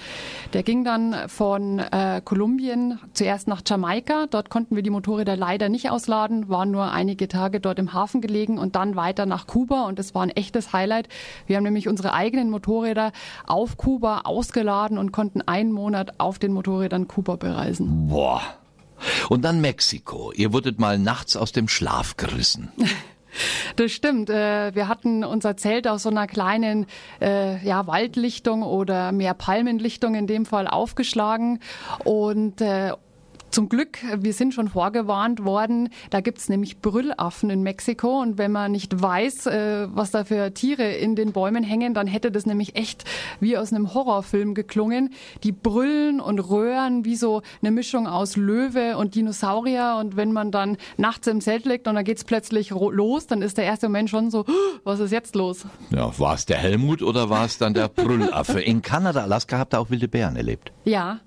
Der 0.51 0.63
ging 0.63 0.83
dann 0.83 1.15
von 1.29 1.79
äh, 1.79 2.21
Kolumbien 2.23 2.99
zuerst 3.13 3.47
nach 3.47 3.61
Jamaika. 3.65 4.27
Dort 4.27 4.49
konnten 4.49 4.75
wir 4.75 4.83
die 4.83 4.89
Motorräder 4.89 5.37
leider 5.37 5.69
nicht 5.69 5.89
ausladen, 5.89 6.49
waren 6.49 6.69
nur 6.69 6.91
einige 6.91 7.29
Tage 7.29 7.61
dort 7.61 7.79
im 7.79 7.93
Hafen 7.93 8.19
gelegen 8.19 8.57
und 8.57 8.75
dann 8.75 8.97
weiter 8.97 9.25
nach 9.25 9.47
Kuba. 9.47 9.83
Und 9.83 9.97
das 9.97 10.13
war 10.13 10.23
ein 10.23 10.31
echtes 10.31 10.73
Highlight. 10.73 11.07
Wir 11.47 11.55
haben 11.55 11.63
nämlich 11.63 11.87
unsere 11.87 12.13
eigenen 12.13 12.49
Motorräder 12.49 13.13
auf 13.47 13.77
Kuba 13.77 14.21
ausgeladen 14.25 14.97
und 14.97 15.13
konnten 15.13 15.41
einen 15.41 15.71
Monat 15.71 16.19
auf 16.19 16.39
den 16.39 16.51
Motorrädern 16.51 17.07
Kuba 17.07 17.37
bereisen. 17.37 18.07
Boah. 18.09 18.41
Und 19.29 19.43
dann 19.43 19.61
Mexiko. 19.61 20.31
Ihr 20.33 20.53
wurdet 20.53 20.79
mal 20.79 20.97
nachts 20.99 21.35
aus 21.35 21.51
dem 21.51 21.67
Schlaf 21.67 22.17
gerissen. 22.17 22.71
Das 23.75 23.91
stimmt. 23.91 24.29
Äh, 24.29 24.73
Wir 24.75 24.87
hatten 24.87 25.25
unser 25.25 25.57
Zelt 25.57 25.89
aus 25.89 26.03
so 26.03 26.09
einer 26.09 26.27
kleinen 26.27 26.85
äh, 27.21 27.61
ja, 27.65 27.85
Waldlichtung 27.87 28.63
oder 28.63 29.11
mehr 29.11 29.33
Palmenlichtung 29.33 30.15
in 30.15 30.25
dem 30.25 30.45
Fall 30.45 30.67
aufgeschlagen 30.67 31.59
und 32.03 32.61
äh, 32.61 32.93
zum 33.55 33.69
Glück, 33.69 33.99
wir 34.17 34.33
sind 34.33 34.53
schon 34.53 34.67
vorgewarnt 34.67 35.45
worden, 35.45 35.87
da 36.09 36.19
gibt's 36.19 36.49
nämlich 36.49 36.79
Brüllaffen 36.81 37.49
in 37.49 37.63
Mexiko 37.63 38.19
und 38.21 38.37
wenn 38.37 38.51
man 38.51 38.71
nicht 38.73 39.01
weiß, 39.01 39.45
äh, 39.47 39.87
was 39.95 40.11
da 40.11 40.25
für 40.25 40.53
Tiere 40.53 40.91
in 40.91 41.15
den 41.15 41.31
Bäumen 41.31 41.63
hängen, 41.63 41.93
dann 41.93 42.05
hätte 42.05 42.31
das 42.31 42.45
nämlich 42.45 42.75
echt 42.75 43.05
wie 43.39 43.57
aus 43.57 43.71
einem 43.71 43.93
Horrorfilm 43.93 44.55
geklungen. 44.55 45.13
Die 45.43 45.53
brüllen 45.53 46.19
und 46.19 46.39
röhren 46.39 47.05
wie 47.05 47.15
so 47.15 47.43
eine 47.61 47.71
Mischung 47.71 48.07
aus 48.07 48.35
Löwe 48.35 48.97
und 48.97 49.15
Dinosaurier 49.15 49.97
und 50.01 50.17
wenn 50.17 50.33
man 50.33 50.51
dann 50.51 50.75
nachts 50.97 51.27
im 51.27 51.39
Zelt 51.39 51.65
liegt 51.65 51.87
und 51.87 51.95
dann 51.95 52.03
geht's 52.03 52.25
plötzlich 52.25 52.73
ro- 52.73 52.91
los, 52.91 53.25
dann 53.27 53.41
ist 53.41 53.57
der 53.57 53.63
erste 53.63 53.87
Moment 53.87 54.09
schon 54.09 54.31
so, 54.31 54.43
was 54.83 54.99
ist 54.99 55.11
jetzt 55.11 55.33
los? 55.33 55.65
Ja, 55.91 56.11
war 56.19 56.35
es 56.35 56.45
der 56.45 56.57
Helmut 56.57 57.01
oder 57.01 57.29
war 57.29 57.45
es 57.45 57.57
dann 57.57 57.73
der 57.73 57.87
Brüllaffe? 57.87 58.59
In 58.59 58.81
Kanada, 58.81 59.21
Alaska 59.23 59.57
habt 59.57 59.73
ihr 59.73 59.79
auch 59.79 59.89
wilde 59.89 60.09
Bären 60.09 60.35
erlebt. 60.35 60.73
Ja, 60.83 61.19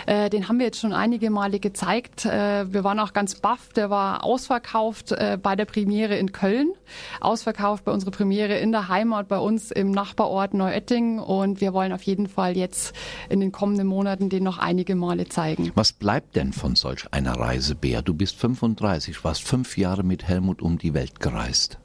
Äh, 0.05 0.29
den 0.29 0.47
haben 0.47 0.59
wir 0.59 0.65
jetzt 0.65 0.79
schon 0.79 0.93
einige 0.93 1.29
Male 1.29 1.59
gezeigt. 1.59 2.25
Äh, 2.25 2.71
wir 2.71 2.83
waren 2.83 2.99
auch 2.99 3.13
ganz 3.13 3.35
baff. 3.35 3.69
Der 3.73 3.89
war 3.89 4.23
ausverkauft 4.23 5.11
äh, 5.11 5.37
bei 5.41 5.55
der 5.55 5.65
Premiere 5.65 6.17
in 6.17 6.31
Köln, 6.31 6.73
ausverkauft 7.21 7.85
bei 7.85 7.91
unserer 7.91 8.11
Premiere 8.11 8.57
in 8.57 8.71
der 8.71 8.87
Heimat 8.87 9.27
bei 9.27 9.37
uns 9.37 9.71
im 9.71 9.91
Nachbarort 9.91 10.53
Neuötting. 10.53 11.19
Und 11.19 11.61
wir 11.61 11.73
wollen 11.73 11.91
auf 11.91 12.03
jeden 12.03 12.27
Fall 12.27 12.57
jetzt 12.57 12.93
in 13.29 13.39
den 13.39 13.51
kommenden 13.51 13.87
Monaten 13.87 14.29
den 14.29 14.43
noch 14.43 14.57
einige 14.57 14.95
Male 14.95 15.27
zeigen. 15.27 15.71
Was 15.75 15.93
bleibt 15.93 16.35
denn 16.35 16.53
von 16.53 16.75
solch 16.75 17.11
einer 17.11 17.33
Reise, 17.33 17.75
Bea? 17.75 18.01
Du 18.01 18.13
bist 18.13 18.37
35, 18.37 19.23
warst 19.23 19.43
fünf 19.43 19.77
Jahre 19.77 20.03
mit 20.03 20.27
Helmut 20.27 20.61
um 20.61 20.77
die 20.77 20.93
Welt 20.93 21.19
gereist. 21.19 21.79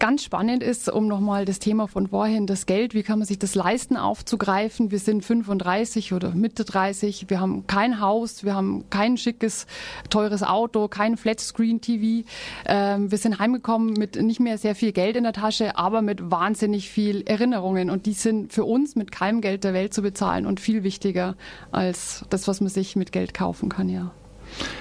Ganz 0.00 0.24
spannend 0.24 0.62
ist, 0.62 0.90
um 0.90 1.08
nochmal 1.08 1.44
das 1.44 1.58
Thema 1.58 1.86
von 1.86 2.06
vorhin, 2.06 2.46
das 2.46 2.64
Geld, 2.64 2.94
wie 2.94 3.02
kann 3.02 3.18
man 3.18 3.28
sich 3.28 3.38
das 3.38 3.54
leisten 3.54 3.98
aufzugreifen? 3.98 4.90
Wir 4.90 4.98
sind 4.98 5.22
35 5.22 6.14
oder 6.14 6.30
Mitte 6.30 6.64
30, 6.64 7.26
wir 7.28 7.38
haben 7.38 7.66
kein 7.66 8.00
Haus, 8.00 8.42
wir 8.42 8.54
haben 8.54 8.88
kein 8.88 9.18
schickes, 9.18 9.66
teures 10.08 10.42
Auto, 10.42 10.88
kein 10.88 11.18
Flatscreen-TV. 11.18 12.26
Ähm, 12.64 13.10
wir 13.10 13.18
sind 13.18 13.38
heimgekommen 13.38 13.92
mit 13.92 14.16
nicht 14.16 14.40
mehr 14.40 14.56
sehr 14.56 14.74
viel 14.74 14.92
Geld 14.92 15.16
in 15.16 15.24
der 15.24 15.34
Tasche, 15.34 15.76
aber 15.76 16.00
mit 16.00 16.30
wahnsinnig 16.30 16.88
viel 16.88 17.20
Erinnerungen. 17.26 17.90
Und 17.90 18.06
die 18.06 18.14
sind 18.14 18.54
für 18.54 18.64
uns 18.64 18.96
mit 18.96 19.12
keinem 19.12 19.42
Geld 19.42 19.64
der 19.64 19.74
Welt 19.74 19.92
zu 19.92 20.00
bezahlen 20.00 20.46
und 20.46 20.60
viel 20.60 20.82
wichtiger 20.82 21.36
als 21.72 22.24
das, 22.30 22.48
was 22.48 22.62
man 22.62 22.70
sich 22.70 22.96
mit 22.96 23.12
Geld 23.12 23.34
kaufen 23.34 23.68
kann, 23.68 23.90
ja. 23.90 24.12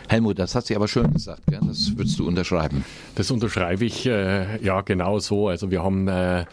Helmut, 0.07 0.39
das 0.39 0.55
hat 0.55 0.65
sie 0.65 0.75
aber 0.75 0.87
schön 0.87 1.13
gesagt, 1.13 1.43
gell? 1.47 1.59
das 1.65 1.97
würdest 1.97 2.19
du 2.19 2.27
unterschreiben. 2.27 2.83
Das 3.15 3.31
unterschreibe 3.31 3.85
ich 3.85 4.05
äh, 4.05 4.63
ja 4.63 4.81
genau 4.81 5.19
so. 5.19 5.47
Also 5.47 5.71
wir 5.71 5.83
haben 5.83 6.07
äh, 6.07 6.45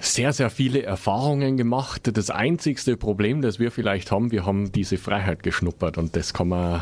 sehr, 0.00 0.32
sehr 0.32 0.50
viele 0.50 0.82
Erfahrungen 0.82 1.56
gemacht. 1.56 2.10
Das 2.16 2.30
einzigste 2.30 2.96
Problem, 2.96 3.42
das 3.42 3.58
wir 3.58 3.70
vielleicht 3.70 4.10
haben, 4.10 4.30
wir 4.30 4.46
haben 4.46 4.72
diese 4.72 4.96
Freiheit 4.98 5.42
geschnuppert 5.42 5.98
und 5.98 6.14
das 6.16 6.32
kann 6.32 6.48
man 6.48 6.80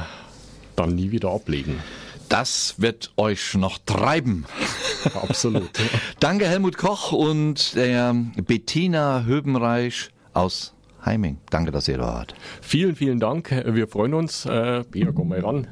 dann 0.76 0.94
nie 0.94 1.10
wieder 1.10 1.30
ablegen. 1.30 1.80
Das 2.28 2.74
wird 2.78 3.12
euch 3.16 3.54
noch 3.54 3.78
treiben. 3.78 4.46
Absolut. 5.14 5.70
Danke 6.18 6.46
Helmut 6.46 6.76
Koch 6.76 7.12
und 7.12 7.74
der 7.76 8.14
Bettina 8.46 9.24
Höbenreich 9.24 10.10
aus 10.34 10.75
Heiming. 11.04 11.38
Danke, 11.50 11.70
dass 11.70 11.88
ihr 11.88 11.98
da 11.98 12.06
wart. 12.06 12.35
Vielen, 12.61 12.96
vielen 12.96 13.20
Dank. 13.20 13.50
Wir 13.50 13.87
freuen 13.87 14.14
uns, 14.14 14.46
äh, 14.46 14.82
Bea, 14.90 15.12
komm 15.14 15.28
mal 15.28 15.40
ran, 15.40 15.66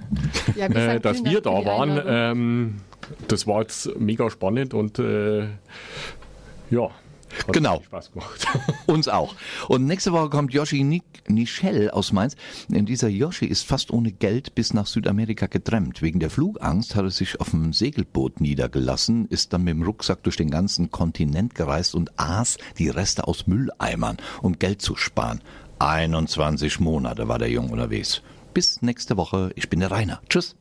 Ja, 0.54 0.68
wir 0.68 0.76
äh, 0.76 1.00
dass 1.00 1.24
wir 1.24 1.40
da 1.40 1.64
waren. 1.64 2.00
Ähm, 2.06 2.80
das 3.28 3.46
war 3.46 3.62
jetzt 3.62 3.98
mega 3.98 4.30
spannend 4.30 4.74
und 4.74 4.98
äh, 4.98 5.44
ja, 6.70 6.88
hat 7.46 7.52
Genau. 7.52 7.82
Spaß 7.84 8.12
gemacht. 8.12 8.46
Uns 8.86 9.08
auch. 9.08 9.34
Und 9.68 9.86
nächste 9.86 10.12
Woche 10.12 10.30
kommt 10.30 10.52
Yoshi 10.52 10.84
Ni- 10.84 11.02
Nichel 11.28 11.90
aus 11.90 12.12
Mainz. 12.12 12.36
Denn 12.68 12.86
dieser 12.86 13.08
Yoshi 13.08 13.46
ist 13.46 13.66
fast 13.66 13.90
ohne 13.92 14.12
Geld 14.12 14.54
bis 14.54 14.72
nach 14.74 14.86
Südamerika 14.86 15.46
getrennt. 15.46 16.02
Wegen 16.02 16.20
der 16.20 16.30
Flugangst 16.30 16.94
hat 16.94 17.04
er 17.04 17.10
sich 17.10 17.40
auf 17.40 17.52
einem 17.54 17.72
Segelboot 17.72 18.40
niedergelassen, 18.40 19.26
ist 19.28 19.52
dann 19.52 19.64
mit 19.64 19.74
dem 19.74 19.82
Rucksack 19.82 20.22
durch 20.22 20.36
den 20.36 20.50
ganzen 20.50 20.90
Kontinent 20.90 21.54
gereist 21.54 21.94
und 21.94 22.18
aß 22.18 22.58
die 22.78 22.88
Reste 22.88 23.26
aus 23.26 23.46
Mülleimern, 23.46 24.16
um 24.42 24.58
Geld 24.58 24.82
zu 24.82 24.96
sparen. 24.96 25.40
21 25.78 26.80
Monate 26.80 27.28
war 27.28 27.38
der 27.38 27.50
Junge 27.50 27.72
unterwegs. 27.72 28.22
Bis 28.54 28.82
nächste 28.82 29.16
Woche. 29.16 29.50
Ich 29.56 29.68
bin 29.68 29.80
der 29.80 29.90
Rainer. 29.90 30.20
Tschüss. 30.28 30.54